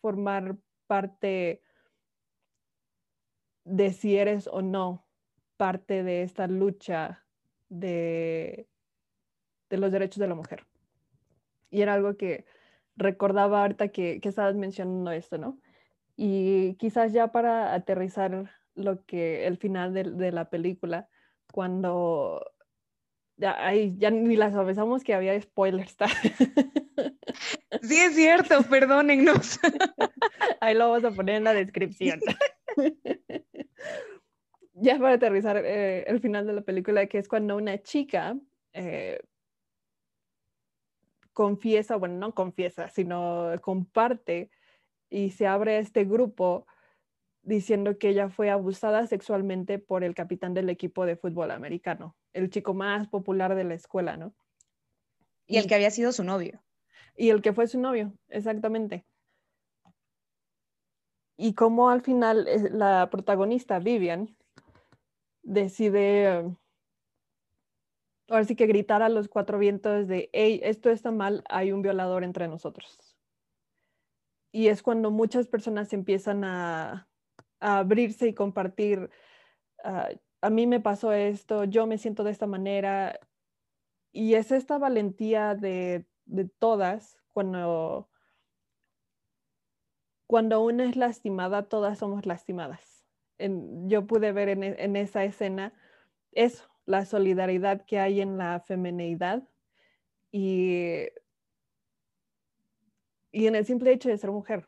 formar 0.01 0.57
parte 0.87 1.61
de 3.63 3.93
si 3.93 4.17
eres 4.17 4.47
o 4.47 4.61
no 4.61 5.05
parte 5.57 6.03
de 6.03 6.23
esta 6.23 6.47
lucha 6.47 7.23
de, 7.69 8.67
de 9.69 9.77
los 9.77 9.91
derechos 9.91 10.17
de 10.17 10.27
la 10.27 10.35
mujer. 10.35 10.65
Y 11.69 11.81
era 11.81 11.93
algo 11.93 12.17
que 12.17 12.45
recordaba 12.95 13.61
ahorita 13.61 13.89
que, 13.89 14.19
que 14.19 14.29
estabas 14.29 14.55
mencionando 14.55 15.11
esto, 15.11 15.37
¿no? 15.37 15.59
Y 16.15 16.75
quizás 16.75 17.13
ya 17.13 17.31
para 17.31 17.73
aterrizar 17.73 18.51
lo 18.75 19.05
que 19.05 19.47
el 19.47 19.57
final 19.57 19.93
de, 19.93 20.31
la 20.31 20.49
película, 20.49 21.09
cuando 21.51 22.45
ya, 23.37 23.73
ya 23.73 24.11
ni 24.11 24.35
las 24.35 24.55
avisamos 24.55 25.03
que 25.03 25.13
había 25.13 25.39
spoilers. 25.39 25.95
Sí, 27.81 27.97
es 27.97 28.15
cierto, 28.15 28.61
perdónennos. 28.69 29.59
Ahí 30.61 30.75
lo 30.75 30.89
vamos 30.89 31.03
a 31.05 31.11
poner 31.11 31.35
en 31.35 31.43
la 31.45 31.53
descripción. 31.53 32.19
Ya 34.73 34.97
para 34.97 35.13
aterrizar 35.13 35.57
eh, 35.57 36.05
el 36.07 36.21
final 36.21 36.47
de 36.47 36.53
la 36.53 36.61
película, 36.61 37.05
que 37.05 37.19
es 37.19 37.27
cuando 37.27 37.55
una 37.55 37.83
chica 37.83 38.35
eh, 38.73 39.19
confiesa, 41.33 41.97
bueno, 41.97 42.15
no 42.15 42.33
confiesa, 42.33 42.89
sino 42.89 43.51
comparte 43.61 44.49
y 45.11 45.31
se 45.31 45.45
abre 45.45 45.77
este 45.77 46.05
grupo 46.05 46.65
diciendo 47.43 47.97
que 47.99 48.09
ella 48.09 48.29
fue 48.29 48.49
abusada 48.49 49.05
sexualmente 49.05 49.77
por 49.77 50.03
el 50.03 50.15
capitán 50.15 50.53
del 50.53 50.69
equipo 50.69 51.05
de 51.05 51.17
fútbol 51.17 51.51
americano, 51.51 52.15
el 52.33 52.49
chico 52.49 52.73
más 52.73 53.07
popular 53.07 53.53
de 53.55 53.65
la 53.65 53.73
escuela, 53.73 54.15
¿no? 54.17 54.33
Y, 55.45 55.57
el 55.57 55.67
que 55.67 55.75
había 55.75 55.91
sido 55.91 56.13
su 56.13 56.23
novio. 56.23 56.63
Y 57.17 57.29
el 57.29 57.41
que 57.41 57.51
fue 57.51 57.67
su 57.67 57.79
novio, 57.79 58.13
exactamente. 58.29 59.05
Y 61.35 61.55
como 61.55 61.89
al 61.89 62.01
final 62.01 62.47
eh, 62.47 62.69
la 62.71 63.09
protagonista, 63.11 63.79
Vivian, 63.79 64.37
decide, 65.43 66.55
ahora 68.29 68.45
sí 68.45 68.55
que 68.55 68.67
gritar 68.67 69.01
a 69.01 69.09
los 69.09 69.27
cuatro 69.27 69.57
vientos 69.57 70.07
de, 70.07 70.29
hey, 70.31 70.61
esto 70.63 70.89
está 70.89 71.11
mal, 71.11 71.43
hay 71.49 71.73
un 71.73 71.81
violador 71.81 72.23
entre 72.23 72.47
nosotros 72.47 73.10
y 74.51 74.67
es 74.67 74.83
cuando 74.83 75.11
muchas 75.11 75.47
personas 75.47 75.93
empiezan 75.93 76.43
a, 76.43 77.07
abrirse 77.59 78.27
y 78.27 78.33
compartir, 78.33 79.09
ah, 79.83 80.09
a 80.41 80.49
mí 80.49 80.65
me 80.65 80.79
pasó 80.79 81.13
esto, 81.13 81.63
yo 81.65 81.85
me 81.85 81.99
siento 81.99 82.23
de 82.23 82.31
esta 82.31 82.47
manera, 82.47 83.19
y 84.11 84.33
es 84.33 84.51
esta 84.51 84.77
valentía 84.79 85.55
de, 85.55 86.05
todas 86.59 87.17
cuando, 87.33 88.09
cuando 90.27 90.61
una 90.63 90.85
es 90.85 90.95
lastimada, 90.95 91.69
todas 91.69 91.99
somos 91.99 92.25
lastimadas. 92.25 93.05
yo 93.37 94.07
pude 94.07 94.31
ver 94.31 94.49
en, 94.49 94.63
en 94.63 94.95
esa 94.95 95.23
escena 95.23 95.73
eso, 96.31 96.67
la 96.85 97.05
solidaridad 97.05 97.85
que 97.85 97.99
hay 97.99 98.21
en 98.21 98.37
la 98.37 98.59
feminidad 98.59 99.47
y 100.31 101.09
y 103.31 103.47
en 103.47 103.55
el 103.55 103.65
simple 103.65 103.91
hecho 103.91 104.09
de 104.09 104.17
ser 104.17 104.31
mujer. 104.31 104.67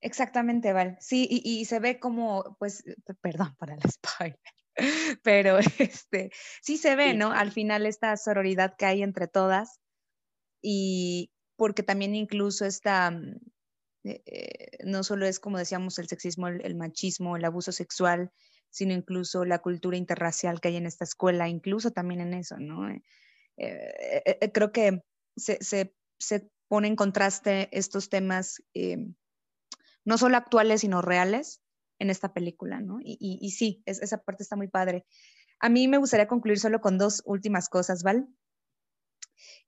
Exactamente, 0.00 0.72
Val. 0.72 0.96
Sí, 1.00 1.28
y, 1.30 1.64
se 1.64 1.80
ve 1.80 1.98
como, 1.98 2.56
pues, 2.58 2.84
perdón 3.20 3.56
para 3.56 3.74
el 3.74 3.80
spoiler, 3.90 4.38
pero 5.22 5.58
este, 5.78 6.30
sí 6.62 6.76
se 6.78 6.94
ve, 6.94 7.14
¿no? 7.14 7.32
Al 7.32 7.50
final 7.50 7.84
esta 7.84 8.16
sororidad 8.16 8.76
que 8.76 8.86
hay 8.86 9.02
entre 9.02 9.26
todas 9.26 9.80
y 10.62 11.30
porque 11.56 11.82
también 11.82 12.14
incluso 12.14 12.64
esta, 12.64 13.10
mm, 13.10 13.36
eh, 14.04 14.22
eh, 14.26 14.78
no 14.84 15.02
solo 15.02 15.26
es 15.26 15.40
como 15.40 15.58
decíamos 15.58 15.98
el 15.98 16.08
sexismo, 16.08 16.48
el, 16.48 16.76
machismo, 16.76 17.36
el 17.36 17.44
abuso 17.44 17.72
sexual, 17.72 18.30
sino 18.70 18.94
incluso 18.94 19.44
la 19.44 19.58
cultura 19.58 19.96
interracial 19.96 20.60
que 20.60 20.68
hay 20.68 20.76
en 20.76 20.86
esta 20.86 21.04
escuela, 21.04 21.48
incluso 21.48 21.90
también 21.90 22.20
en 22.20 22.34
eso, 22.34 22.56
¿no? 22.58 22.88
Eh, 23.58 24.22
eh, 24.24 24.38
eh, 24.40 24.52
creo 24.52 24.70
que 24.70 25.02
se, 25.36 25.62
se, 25.62 25.94
se, 26.18 26.48
pone 26.68 26.86
en 26.86 26.96
contraste 26.96 27.68
estos 27.72 28.10
temas, 28.10 28.62
no 30.04 30.18
solo 30.18 30.36
actuales, 30.36 30.82
sino 30.82 31.00
reales 31.00 31.62
en 31.98 32.10
esta 32.10 32.34
película, 32.34 32.80
¿no? 32.80 32.98
Y, 33.00 33.16
y, 33.18 33.50
sí, 33.52 33.82
esa 33.86 34.18
parte 34.18 34.42
está 34.42 34.54
muy 34.54 34.68
padre. 34.68 35.06
A 35.60 35.70
mí 35.70 35.88
me 35.88 35.96
gustaría 35.96 36.28
concluir 36.28 36.58
solo 36.58 36.82
con 36.82 36.98
dos 36.98 37.22
últimas 37.24 37.70
cosas, 37.70 38.02
¿vale? 38.02 38.26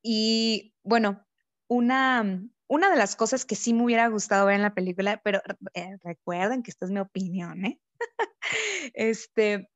Y 0.02 0.74
bueno, 0.82 1.26
una, 1.68 2.42
una 2.68 2.90
de 2.90 2.96
las 2.96 3.16
cosas 3.16 3.46
que 3.46 3.56
sí 3.56 3.72
me 3.72 3.84
hubiera 3.84 4.06
gustado 4.08 4.44
ver 4.44 4.56
en 4.56 4.62
la 4.62 4.74
película, 4.74 5.22
pero 5.24 5.40
recuerden 6.04 6.62
que 6.62 6.70
esta 6.70 6.84
es 6.84 6.90
mi 6.90 7.00
opinión, 7.00 7.64
¿eh? 7.64 7.80
este, 8.92 9.70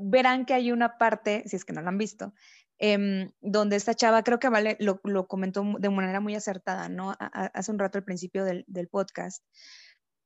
verán 0.00 0.44
que 0.44 0.54
hay 0.54 0.72
una 0.72 0.98
parte, 0.98 1.44
si 1.46 1.56
es 1.56 1.64
que 1.64 1.72
no 1.72 1.82
la 1.82 1.88
han 1.88 1.98
visto, 1.98 2.34
Em, 2.80 3.32
donde 3.40 3.74
esta 3.74 3.94
chava, 3.94 4.22
creo 4.22 4.38
que 4.38 4.48
Vale 4.48 4.76
lo, 4.78 5.00
comentó 5.26 5.64
de 5.80 5.90
manera 5.90 6.20
muy 6.20 6.36
acertada, 6.36 6.88
¿no? 6.88 7.14
hace 7.18 7.72
un 7.72 7.78
rato 7.78 7.98
al 7.98 8.04
principio 8.04 8.44
del, 8.44 8.88
podcast, 8.88 9.42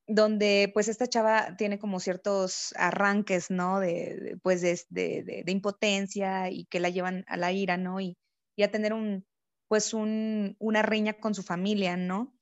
donde 0.07 0.71
pues 0.75 0.89
esta 0.89 1.07
chava 1.07 1.57
tiene 1.57 1.79
como 1.79 1.99
ciertos 1.99 2.75
arranques, 2.77 3.51
¿no? 3.51 3.81
De, 3.81 4.39
pues 4.43 4.61
de, 4.61 5.45
impotencia 5.47 6.51
y 6.51 6.67
que 6.67 6.81
la 6.81 6.91
llevan 6.91 7.25
a 7.27 7.39
la 7.39 7.53
ira, 7.53 7.79
¿no? 7.79 8.01
Y, 8.01 8.17
a 8.63 8.71
tener 8.71 8.93
un, 8.93 9.27
pues 9.67 9.95
un, 9.95 10.57
una 10.61 10.83
riña 10.83 11.15
con 11.15 11.35
su 11.35 11.43
familia, 11.43 11.97
¿no? 11.97 12.37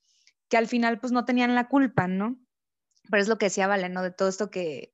Que 0.50 0.56
al 0.56 0.66
final 0.66 1.00
pues 1.00 1.12
no 1.12 1.24
tenían 1.24 1.54
la 1.54 1.68
culpa, 1.68 2.08
¿no? 2.08 2.38
Pero 3.10 3.22
es 3.22 3.28
lo 3.28 3.38
que 3.38 3.46
decía 3.46 3.68
Vale, 3.68 3.88
¿no? 3.88 4.02
De 4.02 4.10
todo 4.10 4.28
esto 4.28 4.50
que, 4.50 4.92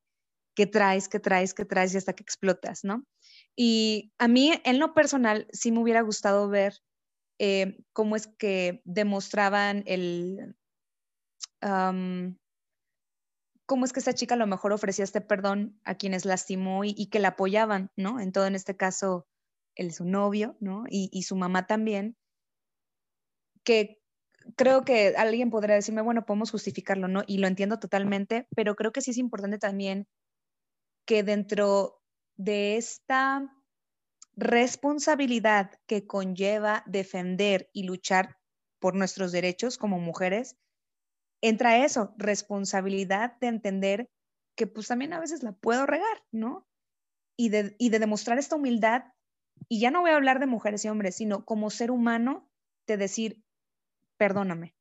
que 0.55 0.67
traes, 0.67 1.09
que 1.09 1.21
traes, 1.21 1.55
que 1.55 1.65
traes 1.65 1.95
y 1.95 1.99
hasta 1.99 2.13
que 2.13 2.23
explotas, 2.23 2.85
¿no? 2.85 3.05
Y 3.57 4.13
a 4.19 4.29
mí, 4.29 4.53
en 4.65 4.79
lo 4.79 4.93
personal, 4.93 5.49
sí 5.51 5.73
me 5.73 5.81
hubiera 5.81 6.03
gustado 6.03 6.49
ver 6.49 6.75
eh, 7.39 7.79
cómo 7.93 8.15
es 8.17 8.27
que 8.27 8.83
demostraban 8.85 9.83
el... 9.87 10.55
cómo 13.67 13.85
es 13.85 13.93
que 13.93 14.01
esta 14.01 14.15
chica 14.15 14.35
a 14.35 14.39
lo 14.39 14.47
mejor 14.47 14.73
ofrecía 14.73 15.05
este 15.05 15.23
perdón 15.23 15.81
a 15.85 15.97
quienes 15.97 16.27
lastimó 16.27 16.85
y, 16.85 17.09
que 17.09 17.19
la 17.19 17.29
apoyaban, 17.29 17.91
¿no? 17.97 18.21
En 18.21 18.31
todo, 18.31 18.47
en 18.47 18.55
este 18.55 18.77
caso, 18.77 19.27
el 19.75 19.93
su 19.93 20.05
novio, 20.05 20.57
¿no? 20.61 20.85
Y, 20.89 21.09
y, 21.11 21.23
su 21.23 21.35
mamá 21.35 21.67
también, 21.67 22.17
que 23.65 23.99
creo 24.57 24.85
que 24.85 25.15
alguien 25.17 25.51
podría 25.51 25.75
decirme, 25.75 26.03
bueno, 26.03 26.27
podemos 26.27 26.51
justificarlo, 26.51 27.09
¿no? 27.09 27.23
Y 27.27 27.39
lo 27.39 27.49
entiendo 27.49 27.79
totalmente, 27.79 28.47
pero 28.55 28.77
creo 28.77 28.93
que 28.93 29.01
sí 29.01 29.11
es 29.13 29.19
importante 29.19 29.59
también 29.59 30.07
que 31.07 31.23
dentro 31.23 32.01
de 32.37 32.77
esta 32.77 33.53
responsabilidad 34.37 35.73
que 35.87 36.07
conlleva 36.07 36.83
defender 36.87 37.71
y 37.73 37.85
luchar 37.85 38.37
por 38.79 38.95
nuestros 38.95 39.33
derechos 39.33 39.79
como 39.79 39.99
mujeres, 39.99 40.57
entra 41.43 41.85
eso, 41.85 42.15
responsabilidad 42.19 43.39
de 43.41 43.47
entender 43.49 44.11
que 44.57 44.67
pues 44.67 44.89
también 44.89 45.13
a 45.13 45.21
veces 45.21 45.43
la 45.43 45.53
puedo 45.53 45.87
regar, 45.87 46.25
¿no? 46.33 46.67
Y 47.37 47.51
de, 47.51 47.75
y 47.79 47.91
de 47.91 47.99
demostrar 47.99 48.39
esta 48.39 48.57
humildad, 48.57 49.05
y 49.69 49.81
ya 49.81 49.91
no 49.91 50.01
voy 50.01 50.11
a 50.11 50.17
hablar 50.17 50.39
de 50.39 50.47
mujeres 50.47 50.85
y 50.85 50.89
hombres, 50.89 51.17
sino 51.17 51.45
como 51.45 51.71
ser 51.71 51.91
humano, 51.91 52.49
de 52.87 52.97
decir, 52.97 53.43
perdóname, 54.17 54.75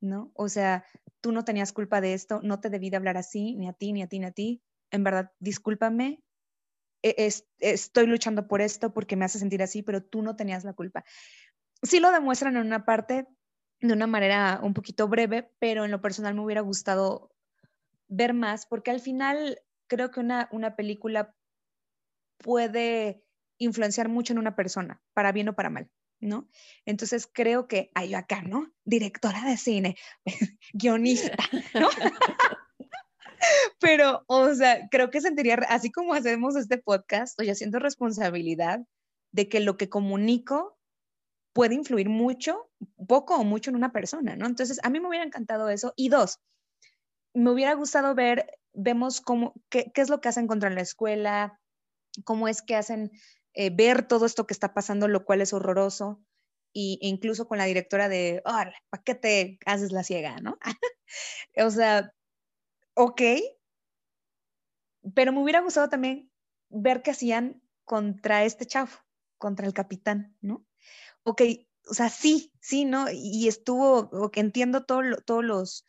¿no? 0.00 0.30
O 0.34 0.48
sea, 0.48 0.84
tú 1.20 1.32
no 1.32 1.44
tenías 1.44 1.72
culpa 1.72 2.00
de 2.00 2.14
esto, 2.14 2.40
no 2.42 2.60
te 2.60 2.70
debí 2.70 2.90
de 2.90 2.96
hablar 2.96 3.16
así, 3.16 3.54
ni 3.56 3.68
a 3.68 3.72
ti, 3.72 3.92
ni 3.92 4.02
a 4.02 4.08
ti, 4.08 4.18
ni 4.18 4.26
a 4.26 4.32
ti, 4.32 4.62
en 4.90 5.04
verdad, 5.04 5.32
discúlpame, 5.38 6.22
e, 7.04 7.30
estoy 7.60 8.06
luchando 8.06 8.48
por 8.48 8.62
esto 8.62 8.94
porque 8.94 9.14
me 9.14 9.26
hace 9.26 9.38
sentir 9.38 9.62
así, 9.62 9.82
pero 9.82 10.02
tú 10.02 10.22
no 10.22 10.36
tenías 10.36 10.64
la 10.64 10.72
culpa. 10.72 11.04
Sí 11.82 12.00
lo 12.00 12.10
demuestran 12.10 12.56
en 12.56 12.66
una 12.66 12.86
parte 12.86 13.26
de 13.80 13.92
una 13.92 14.06
manera 14.06 14.60
un 14.62 14.72
poquito 14.72 15.06
breve, 15.06 15.50
pero 15.58 15.84
en 15.84 15.90
lo 15.90 16.00
personal 16.00 16.34
me 16.34 16.42
hubiera 16.42 16.62
gustado 16.62 17.30
ver 18.08 18.32
más, 18.32 18.64
porque 18.66 18.90
al 18.90 19.00
final 19.00 19.60
creo 19.86 20.10
que 20.10 20.20
una, 20.20 20.48
una 20.50 20.76
película 20.76 21.34
puede 22.38 23.22
influenciar 23.58 24.08
mucho 24.08 24.32
en 24.32 24.38
una 24.38 24.56
persona, 24.56 25.02
para 25.12 25.32
bien 25.32 25.50
o 25.50 25.54
para 25.54 25.70
mal, 25.70 25.90
¿no? 26.20 26.48
Entonces 26.86 27.28
creo 27.30 27.68
que 27.68 27.90
hay 27.94 28.14
acá, 28.14 28.42
¿no? 28.42 28.72
Directora 28.84 29.42
de 29.42 29.56
cine, 29.58 29.96
guionista, 30.72 31.36
¿no? 31.74 31.88
Pero, 33.80 34.24
o 34.26 34.54
sea, 34.54 34.88
creo 34.90 35.10
que 35.10 35.20
sentiría, 35.20 35.54
así 35.68 35.90
como 35.90 36.14
hacemos 36.14 36.56
este 36.56 36.78
podcast, 36.78 37.32
estoy 37.32 37.50
haciendo 37.50 37.78
responsabilidad 37.78 38.80
de 39.32 39.48
que 39.48 39.60
lo 39.60 39.76
que 39.76 39.88
comunico 39.88 40.78
puede 41.52 41.74
influir 41.74 42.08
mucho, 42.08 42.70
poco 43.06 43.36
o 43.36 43.44
mucho 43.44 43.70
en 43.70 43.76
una 43.76 43.92
persona, 43.92 44.36
¿no? 44.36 44.46
Entonces, 44.46 44.80
a 44.82 44.90
mí 44.90 45.00
me 45.00 45.08
hubiera 45.08 45.24
encantado 45.24 45.68
eso. 45.68 45.92
Y 45.96 46.08
dos, 46.08 46.40
me 47.32 47.50
hubiera 47.50 47.74
gustado 47.74 48.14
ver, 48.14 48.46
vemos 48.72 49.20
cómo, 49.20 49.54
qué, 49.70 49.90
es 49.94 50.08
lo 50.08 50.20
que 50.20 50.28
hacen 50.28 50.46
contra 50.46 50.70
la 50.70 50.80
escuela, 50.80 51.60
cómo 52.24 52.48
es 52.48 52.62
que 52.62 52.76
hacen 52.76 53.12
eh, 53.54 53.70
ver 53.70 54.06
todo 54.06 54.26
esto 54.26 54.46
que 54.46 54.54
está 54.54 54.74
pasando, 54.74 55.08
lo 55.08 55.24
cual 55.24 55.40
es 55.40 55.52
horroroso. 55.52 56.22
Y, 56.72 56.98
e 57.02 57.06
incluso 57.06 57.46
con 57.46 57.58
la 57.58 57.66
directora 57.66 58.08
de, 58.08 58.42
¿para 58.44 59.02
qué 59.04 59.14
te 59.14 59.58
haces 59.64 59.92
la 59.92 60.02
ciega, 60.02 60.40
no? 60.40 60.58
o 61.56 61.70
sea, 61.70 62.12
ok, 62.94 63.22
pero 65.14 65.32
me 65.32 65.42
hubiera 65.42 65.60
gustado 65.60 65.88
también 65.88 66.30
ver 66.70 67.02
qué 67.02 67.10
hacían 67.10 67.62
contra 67.84 68.44
este 68.44 68.66
chavo, 68.66 68.90
contra 69.38 69.66
el 69.66 69.74
capitán, 69.74 70.36
¿no? 70.40 70.66
Ok, 71.24 71.42
o 71.88 71.94
sea, 71.94 72.08
sí, 72.08 72.52
sí, 72.60 72.84
¿no? 72.84 73.06
Y 73.12 73.48
estuvo, 73.48 74.10
ok, 74.12 74.38
entiendo 74.38 74.84
todo 74.84 75.02
todos 75.26 75.44
los, 75.44 75.86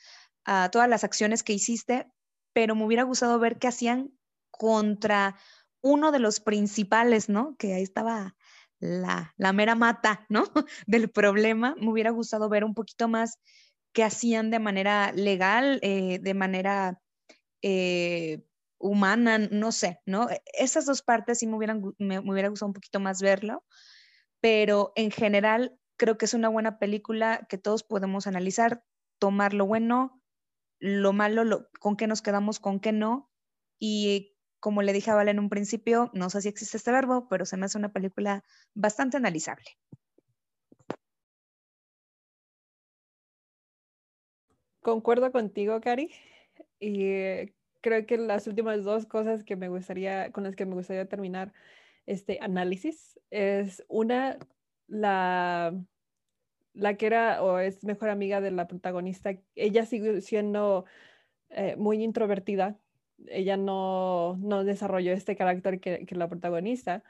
uh, 0.47 0.69
todas 0.71 0.89
las 0.89 1.03
acciones 1.03 1.43
que 1.43 1.53
hiciste, 1.53 2.11
pero 2.53 2.75
me 2.75 2.85
hubiera 2.85 3.03
gustado 3.03 3.39
ver 3.39 3.59
qué 3.59 3.67
hacían 3.67 4.11
contra 4.51 5.37
uno 5.81 6.11
de 6.11 6.19
los 6.19 6.39
principales, 6.39 7.29
¿no? 7.29 7.55
Que 7.57 7.73
ahí 7.73 7.83
estaba 7.83 8.35
la, 8.79 9.33
la 9.37 9.53
mera 9.53 9.75
mata, 9.75 10.25
¿no? 10.29 10.43
Del 10.87 11.09
problema. 11.09 11.75
Me 11.79 11.89
hubiera 11.89 12.11
gustado 12.11 12.49
ver 12.49 12.63
un 12.63 12.73
poquito 12.73 13.07
más 13.07 13.39
qué 13.95 14.03
hacían 14.03 14.51
de 14.51 14.59
manera 14.59 15.13
legal, 15.13 15.79
eh, 15.81 16.19
de 16.21 16.33
manera 16.33 17.01
eh, 17.61 18.45
humana, 18.77 19.37
no 19.37 19.71
sé, 19.71 20.01
¿no? 20.05 20.29
E, 20.29 20.43
esas 20.53 20.85
dos 20.85 21.01
partes 21.01 21.39
sí 21.39 21.47
me, 21.47 21.55
hubieran, 21.55 21.81
me, 21.97 22.19
hubiera 22.19 22.49
gustado 22.49 22.67
un 22.67 22.73
poquito 22.73 22.99
más 22.99 23.21
verlo, 23.21 23.63
pero 24.41 24.91
en 24.97 25.11
general 25.11 25.79
creo 25.97 26.17
que 26.17 26.25
es 26.25 26.33
una 26.33 26.49
buena 26.49 26.77
película 26.77 27.47
que 27.49 27.57
todos 27.57 27.83
podemos 27.83 28.27
analizar, 28.27 28.83
tomar 29.17 29.53
lo 29.53 29.65
bueno, 29.65 30.21
lo 30.79 31.13
malo, 31.13 31.69
con 31.79 31.95
qué 31.95 32.05
nos 32.05 32.21
quedamos, 32.21 32.59
con 32.59 32.81
qué 32.81 32.91
no. 32.91 33.31
Y 33.79 34.35
como 34.59 34.81
le 34.81 34.91
dije 34.91 35.11
a 35.11 35.15
Val 35.15 35.29
en 35.29 35.39
un 35.39 35.49
principio, 35.49 36.11
no 36.13 36.29
sé 36.29 36.41
si 36.41 36.49
existe 36.49 36.75
este 36.75 36.91
verbo, 36.91 37.29
pero 37.29 37.45
se 37.45 37.55
me 37.55 37.65
hace 37.65 37.77
una 37.77 37.93
película 37.93 38.43
bastante 38.73 39.15
analizable. 39.15 39.77
Concuerdo 44.85 45.31
contigo, 45.31 45.81
Cari. 45.81 46.11
Y 46.79 47.53
creo 47.81 48.05
que 48.05 48.19
las 48.19 48.45
últimas 48.45 48.83
dos 48.83 49.07
cosas 49.07 49.43
que 49.43 49.55
me 49.55 49.67
gustaría, 49.67 50.31
con 50.31 50.43
las 50.43 50.55
que 50.55 50.67
me 50.67 50.75
gustaría 50.75 51.07
terminar 51.07 51.53
este 52.05 52.37
análisis 52.39 53.19
es 53.31 53.83
una, 53.87 54.37
la, 54.85 55.73
la 56.73 56.97
que 56.97 57.07
era 57.07 57.41
o 57.41 57.57
es 57.57 57.83
mejor 57.83 58.09
amiga 58.09 58.41
de 58.41 58.51
la 58.51 58.67
protagonista, 58.67 59.31
ella 59.55 59.87
sigue 59.87 60.21
siendo 60.21 60.85
eh, 61.49 61.75
muy 61.77 62.03
introvertida, 62.03 62.79
ella 63.25 63.57
no, 63.57 64.37
no 64.37 64.63
desarrolló 64.63 65.13
este 65.13 65.35
carácter 65.35 65.79
que, 65.79 66.05
que 66.05 66.13
la 66.13 66.29
protagonista, 66.29 67.03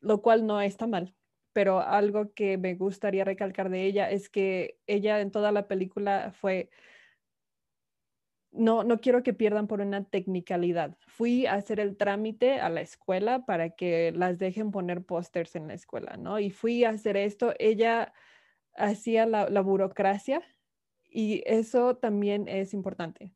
lo 0.00 0.20
cual 0.20 0.46
no 0.46 0.60
está 0.60 0.86
mal, 0.86 1.14
pero 1.54 1.80
algo 1.80 2.34
que 2.34 2.58
me 2.58 2.74
gustaría 2.74 3.24
recalcar 3.24 3.70
de 3.70 3.86
ella 3.86 4.10
es 4.10 4.28
que 4.28 4.78
ella 4.86 5.20
en 5.22 5.30
toda 5.30 5.50
la 5.50 5.66
película 5.66 6.32
fue 6.38 6.68
no, 8.52 8.84
no 8.84 9.00
quiero 9.00 9.22
que 9.22 9.32
pierdan 9.32 9.66
por 9.66 9.80
una 9.80 10.04
tecnicalidad. 10.04 10.96
Fui 11.06 11.46
a 11.46 11.54
hacer 11.54 11.80
el 11.80 11.96
trámite 11.96 12.60
a 12.60 12.68
la 12.68 12.82
escuela 12.82 13.46
para 13.46 13.70
que 13.70 14.12
las 14.12 14.38
dejen 14.38 14.70
poner 14.70 15.04
pósters 15.04 15.56
en 15.56 15.68
la 15.68 15.74
escuela, 15.74 16.16
¿no? 16.18 16.38
Y 16.38 16.50
fui 16.50 16.84
a 16.84 16.90
hacer 16.90 17.16
esto. 17.16 17.54
Ella 17.58 18.12
hacía 18.74 19.26
la, 19.26 19.60
burocracia 19.62 20.42
y 21.10 21.42
eso 21.46 21.96
también 21.96 22.46
es 22.46 22.74
importante. 22.74 23.32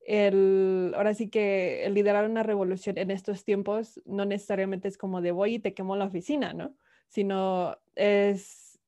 El, 0.00 0.92
ahora 0.96 1.14
sí 1.14 1.30
que 1.30 1.84
el 1.84 1.94
liderar 1.94 2.28
una 2.28 2.42
revolución 2.42 2.98
en 2.98 3.10
estos 3.10 3.44
tiempos 3.44 4.00
no 4.04 4.24
necesariamente 4.24 4.88
es 4.88 4.98
como 4.98 5.22
de 5.22 5.32
voy 5.32 5.54
y 5.54 5.58
te 5.60 5.74
quemo 5.74 5.96
la 5.96 6.06
oficina, 6.06 6.52
¿no? 6.52 6.76
Sino 7.08 7.78
es, 7.94 8.78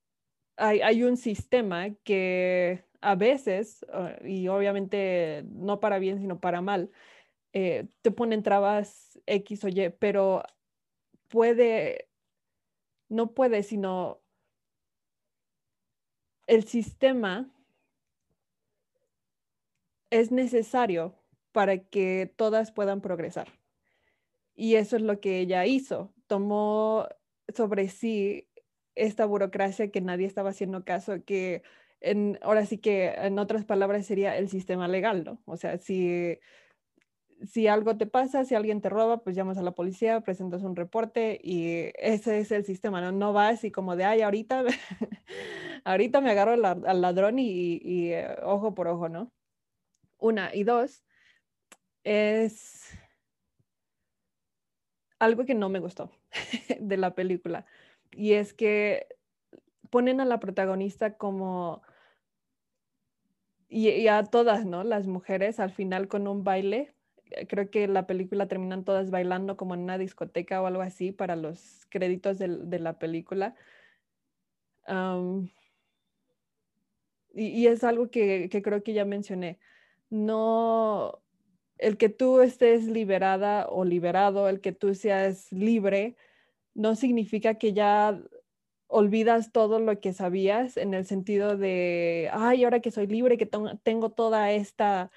hay, 0.57 0.81
hay 0.83 1.05
un 1.05 1.17
sistema 1.17 1.91
que 2.05 2.85
a 3.05 3.15
veces, 3.17 3.85
ah, 3.93 4.17
y 4.25 4.49
obviamente 4.49 5.45
no 5.51 5.79
para 5.79 5.99
bien, 5.99 6.19
sino 6.21 6.41
para 6.41 6.63
mal, 6.63 6.91
eh, 7.53 7.87
te 8.03 8.11
ponen 8.11 8.43
trabas 8.43 9.21
X 9.27 9.65
o 9.65 9.69
Y, 9.69 9.91
pero 9.99 10.43
puede, 11.29 12.09
no 13.09 13.35
puede, 13.35 13.63
sino 13.63 14.23
el 16.47 16.65
sistema 16.65 17.51
es 20.11 20.33
necesario 20.33 21.15
para 21.53 21.79
que 21.79 22.33
todas 22.37 22.73
puedan 22.73 23.01
progresar. 23.03 23.49
Y 24.57 24.77
eso 24.77 24.97
es 24.97 25.03
lo 25.03 25.21
que 25.21 25.41
ella 25.41 25.67
hizo. 25.67 26.15
Tomó 26.27 27.07
sobre 27.55 27.89
sí 27.89 28.49
esta 28.95 29.27
burocracia 29.27 29.91
que 29.91 30.01
nadie 30.01 30.27
estaba 30.27 30.51
haciendo 30.51 30.85
caso, 30.85 31.25
que 31.25 31.63
ahora 32.43 32.67
sí 32.67 32.79
que 32.79 33.09
en 33.09 33.39
otras 33.39 33.65
palabras 33.65 34.07
sería 34.07 34.37
el 34.37 34.49
sistema 34.49 34.89
legal, 34.89 35.25
¿no? 35.25 35.43
O 35.47 35.57
sea, 35.57 35.79
si, 35.79 36.39
si 37.43 37.67
algo 37.67 37.97
te 37.97 38.07
pasa, 38.07 38.45
si 38.45 38.55
alguien 38.55 38.81
te 38.81 38.89
roba, 38.89 39.23
pues 39.23 39.37
llamas 39.37 39.59
a 39.59 39.63
la 39.63 39.75
policía, 39.75 40.21
presentas 40.21 40.63
un 40.63 40.77
reporte 40.77 41.41
y 41.43 41.91
ese 41.97 42.39
es 42.39 42.53
el 42.53 42.65
sistema, 42.65 43.01
¿no? 43.01 43.13
No 43.13 43.33
vas 43.33 43.65
y 43.65 43.71
como 43.71 43.97
de, 43.97 44.05
ay, 44.05 44.23
ahorita, 44.23 44.65
ahorita 45.85 46.21
me 46.21 46.31
agarro 46.31 46.53
al 46.53 47.01
ladrón 47.01 47.39
y, 47.39 47.81
y 47.83 48.13
eh, 48.13 48.37
ojo 48.43 48.75
por 48.75 48.89
ojo, 48.89 49.09
¿no? 49.09 49.33
Una. 50.19 50.55
Y 50.55 50.65
dos, 50.65 51.05
es 52.05 52.97
algo 55.19 55.45
que 55.45 55.55
no 55.55 55.69
me 55.69 55.81
gustó 55.81 56.11
de 56.81 56.97
la 56.97 57.15
película. 57.15 57.67
Y 58.13 58.35
es 58.35 58.55
que 58.55 59.09
ponen 59.91 60.21
a 60.21 60.25
la 60.25 60.41
protagonista 60.41 61.17
como 61.17 61.83
y, 63.75 64.07
a 64.09 64.23
todas, 64.25 64.65
¿no? 64.65 64.85
Las 64.85 65.07
mujeres 65.09 65.59
al 65.59 65.71
final 65.73 66.07
con 66.07 66.29
un 66.29 66.45
baile. 66.45 66.95
Eh, 67.31 67.47
creo 67.49 67.71
que 67.71 67.89
la 67.89 68.07
película 68.07 68.47
terminan 68.47 68.85
todas 68.85 69.11
bailando 69.11 69.57
como 69.57 69.75
en 69.75 69.81
una 69.81 69.99
discoteca 69.99 70.63
o 70.63 70.67
algo 70.67 70.83
así 70.83 71.11
para 71.11 71.35
los 71.35 71.87
créditos 71.91 72.39
de, 72.39 72.79
la 72.79 72.99
película. 72.99 73.57
y, 77.35 77.67
es 77.67 77.83
algo 77.85 78.11
que, 78.11 78.49
que 78.49 78.63
creo 78.63 78.83
que 78.85 78.93
ya 78.93 79.05
mencioné. 79.05 79.59
No, 80.09 81.21
el 81.79 81.97
que 81.97 82.09
tú 82.09 82.41
estés 82.43 82.85
liberada 82.85 83.67
o 83.69 83.85
liberado, 83.85 84.49
el 84.49 84.61
que 84.61 84.73
tú 84.73 84.95
seas 84.95 85.51
libre, 85.53 86.17
no 86.75 86.95
significa 86.95 87.55
que 87.55 87.73
ya 87.73 88.21
olvidas 88.95 89.51
todo 89.51 89.81
lo 89.81 89.99
que 89.99 90.13
sabías 90.13 90.77
en 90.77 90.95
el 90.95 91.05
sentido 91.05 91.57
de, 91.57 92.31
ay, 92.33 92.63
ahora 92.63 92.79
que 92.79 92.93
soy 92.93 93.09
libre, 93.09 93.37
que 93.37 93.51
tengo 93.83 94.11
toda 94.11 94.53
esta, 94.53 95.11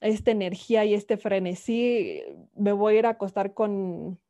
esta 0.00 0.30
energía 0.30 0.84
y 0.84 0.92
este 0.92 1.16
frenesí, 1.16 2.22
me 2.54 2.72
voy 2.72 2.96
a 2.96 2.98
ir 2.98 3.06
a 3.06 3.10
acostar 3.10 3.54
con, 3.54 4.20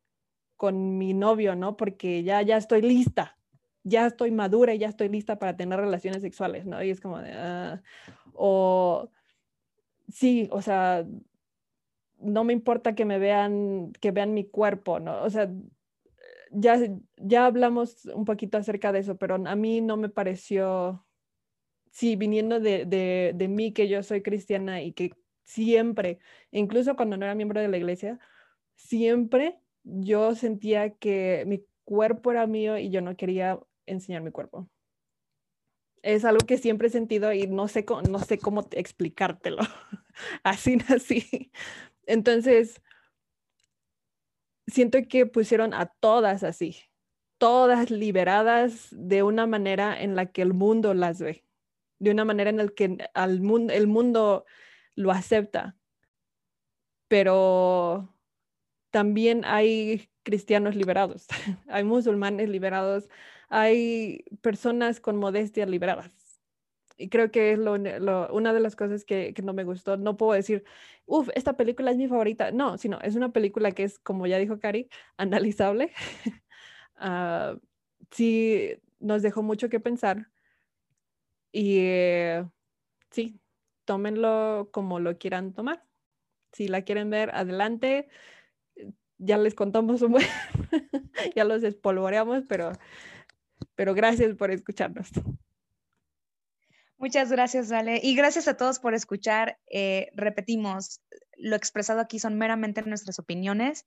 con 0.55 0.97
mi 0.97 1.13
novio, 1.13 1.53
¿no? 1.53 1.75
Porque 1.75 2.23
ya, 2.23 2.41
ya 2.43 2.55
estoy 2.55 2.81
lista, 2.81 3.37
ya 3.83 4.05
estoy 4.05 4.31
madura 4.31 4.73
y 4.73 4.77
ya 4.77 4.87
estoy 4.87 5.09
lista 5.09 5.37
para 5.37 5.57
tener 5.57 5.81
relaciones 5.81 6.21
sexuales, 6.21 6.65
¿no? 6.65 6.81
Y 6.81 6.89
es 6.89 7.01
como 7.01 7.19
de, 7.19 7.33
ah", 7.33 7.81
o 8.33 9.09
sí, 10.07 10.47
o 10.49 10.61
sea, 10.61 11.05
no 12.19 12.45
me 12.45 12.53
importa 12.53 12.95
que 12.95 13.03
me 13.03 13.19
vean, 13.19 13.91
que 13.99 14.11
vean 14.11 14.33
mi 14.33 14.45
cuerpo, 14.45 15.01
¿no? 15.01 15.23
O 15.23 15.29
sea, 15.29 15.51
ya, 16.53 16.79
ya 17.17 17.45
hablamos 17.45 18.05
un 18.05 18.25
poquito 18.25 18.57
acerca 18.57 18.91
de 18.91 18.99
eso, 18.99 19.17
pero 19.17 19.35
a 19.35 19.55
mí 19.55 19.81
no 19.81 19.97
me 19.97 20.09
pareció, 20.09 21.05
sí, 21.91 22.15
viniendo 22.15 22.59
de, 22.59 22.85
de, 22.85 23.33
de 23.35 23.47
mí, 23.47 23.73
que 23.73 23.87
yo 23.89 24.03
soy 24.03 24.21
cristiana 24.23 24.81
y 24.83 24.93
que 24.93 25.13
siempre, 25.43 26.19
incluso 26.51 26.95
cuando 26.95 27.17
no 27.17 27.25
era 27.25 27.35
miembro 27.35 27.61
de 27.61 27.67
la 27.69 27.77
iglesia, 27.77 28.19
siempre 28.75 29.59
yo 29.83 30.35
sentía 30.35 30.95
que 30.95 31.43
mi 31.47 31.65
cuerpo 31.85 32.31
era 32.31 32.47
mío 32.47 32.77
y 32.77 32.89
yo 32.89 33.01
no 33.01 33.15
quería 33.17 33.59
enseñar 33.85 34.21
mi 34.23 34.31
cuerpo. 34.31 34.69
Es 36.01 36.25
algo 36.25 36.45
que 36.45 36.57
siempre 36.57 36.87
he 36.89 36.91
sentido 36.91 37.31
y 37.31 37.47
no 37.47 37.67
sé, 37.69 37.85
no 38.09 38.19
sé 38.19 38.37
cómo 38.37 38.67
explicártelo. 38.71 39.61
así 40.43 40.77
así 40.89 41.51
Entonces, 42.05 42.81
siento 44.67 44.99
que 45.07 45.25
pusieron 45.25 45.73
a 45.73 45.87
todas 45.87 46.43
así, 46.43 46.77
todas 47.37 47.91
liberadas 47.91 48.87
de 48.91 49.23
una 49.23 49.47
manera 49.47 50.01
en 50.01 50.15
la 50.15 50.27
que 50.27 50.41
el 50.41 50.53
mundo 50.53 50.93
las 50.93 51.19
ve, 51.19 51.45
de 51.99 52.11
una 52.11 52.25
manera 52.25 52.49
en 52.49 52.57
la 52.57 52.67
que 52.67 52.97
mundo, 53.41 53.73
el 53.73 53.87
mundo 53.87 54.45
lo 54.95 55.11
acepta. 55.11 55.75
Pero 57.07 58.15
también 58.91 59.43
hay 59.45 60.09
cristianos 60.23 60.75
liberados, 60.75 61.27
hay 61.67 61.83
musulmanes 61.83 62.49
liberados, 62.49 63.09
hay 63.49 64.23
personas 64.41 64.99
con 64.99 65.17
modestia 65.17 65.65
liberadas. 65.65 66.22
Y 66.97 67.09
creo 67.09 67.31
que 67.31 67.53
es 67.53 67.59
lo, 67.59 67.73
una 68.33 68.53
de 68.53 68.59
las 68.59 68.75
cosas 68.75 69.03
que, 69.03 69.33
que, 69.33 69.41
no 69.41 69.53
me 69.53 69.63
gustó. 69.63 69.97
No 69.97 70.15
puedo 70.17 70.33
decir, 70.33 70.63
uff, 71.05 71.29
esta 71.35 71.57
película 71.57 71.91
es 71.91 71.97
mi 71.97 72.07
favorita. 72.07 72.51
No, 72.51 72.77
sino 72.77 72.99
es 73.01 73.15
una 73.15 73.31
película 73.33 73.71
que 73.71 73.83
es, 73.83 73.99
como 73.99 74.27
ya 74.27 74.37
dijo 74.37 74.59
Cari, 74.59 74.89
analizable. 75.17 75.91
uh, 77.01 77.59
sí, 78.11 78.77
nos 78.99 79.21
dejó 79.21 79.43
mucho 79.43 79.69
que 79.69 79.79
pensar. 79.79 80.29
Y 81.51 81.77
eh, 81.79 82.45
sí, 83.11 83.39
tómenlo 83.85 84.69
como 84.71 84.99
lo 84.99 85.17
quieran 85.17 85.53
tomar. 85.53 85.83
Si 86.51 86.67
la 86.67 86.83
quieren 86.83 87.09
ver, 87.09 87.31
adelante. 87.33 88.07
Ya 89.17 89.37
les 89.37 89.55
contamos 89.55 90.01
un 90.01 90.13
buen, 90.13 90.25
ya 91.35 91.45
los 91.45 91.63
espolvoreamos, 91.63 92.43
pero, 92.47 92.73
pero 93.75 93.93
gracias 93.93 94.35
por 94.35 94.51
escucharnos. 94.51 95.11
Muchas 97.03 97.29
gracias, 97.29 97.69
Ale. 97.73 97.99
Y 98.01 98.15
gracias 98.15 98.47
a 98.47 98.55
todos 98.55 98.79
por 98.79 98.93
escuchar. 98.93 99.59
Eh, 99.69 100.09
repetimos, 100.15 101.01
lo 101.35 101.57
expresado 101.57 101.99
aquí 101.99 102.17
son 102.17 102.37
meramente 102.37 102.81
nuestras 102.83 103.19
opiniones. 103.19 103.85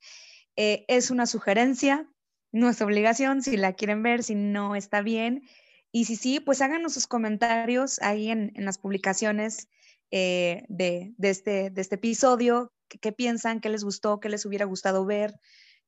Eh, 0.55 0.85
es 0.87 1.11
una 1.11 1.25
sugerencia, 1.25 2.07
es 2.53 2.83
obligación. 2.83 3.41
Si 3.41 3.57
la 3.57 3.73
quieren 3.73 4.03
ver, 4.03 4.23
si 4.23 4.35
no 4.35 4.77
está 4.77 5.01
bien. 5.01 5.49
Y 5.91 6.05
si 6.05 6.17
sí, 6.17 6.41
pues 6.41 6.61
háganos 6.61 6.93
sus 6.93 7.07
comentarios 7.07 8.03
ahí 8.03 8.31
en, 8.31 8.53
en 8.55 8.67
las 8.67 8.77
publicaciones 8.77 9.71
eh, 10.11 10.67
de, 10.69 11.15
de, 11.17 11.31
este, 11.31 11.71
de 11.71 11.81
este 11.81 11.95
episodio, 11.95 12.75
qué, 13.01 13.13
piensan, 13.13 13.63
qué 13.63 13.71
les 13.71 13.83
gustó, 13.83 14.21
qué 14.21 14.29
les 14.29 14.45
hubiera 14.45 14.67
gustado 14.67 15.07
ver, 15.07 15.41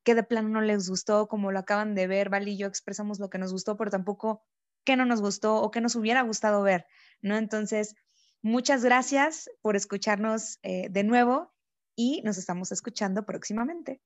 qué 0.02 0.14
de 0.14 0.22
plano 0.22 0.48
no 0.48 0.60
les 0.62 0.88
gustó, 0.88 1.28
como 1.28 1.52
lo 1.52 1.58
acaban 1.58 1.94
de 1.94 2.06
ver, 2.06 2.30
Val 2.30 2.48
y 2.48 2.56
yo 2.56 2.66
expresamos 2.66 3.18
lo 3.18 3.28
que 3.28 3.36
nos 3.36 3.52
gustó, 3.52 3.76
pero 3.76 3.90
tampoco 3.90 4.46
qué 4.84 4.96
no 4.96 5.04
nos 5.04 5.20
gustó 5.20 5.56
o 5.56 5.70
qué 5.70 5.82
nos 5.82 5.94
hubiera 5.94 6.22
gustado 6.22 6.62
ver, 6.62 6.86
¿no? 7.22 7.36
Entonces, 7.36 7.94
muchas 8.42 8.84
gracias 8.84 9.50
por 9.62 9.76
escucharnos 9.76 10.58
eh, 10.62 10.88
de 10.90 11.04
nuevo 11.04 11.52
y 11.96 12.22
nos 12.22 12.38
estamos 12.38 12.72
escuchando 12.72 13.24
próximamente. 13.24 14.00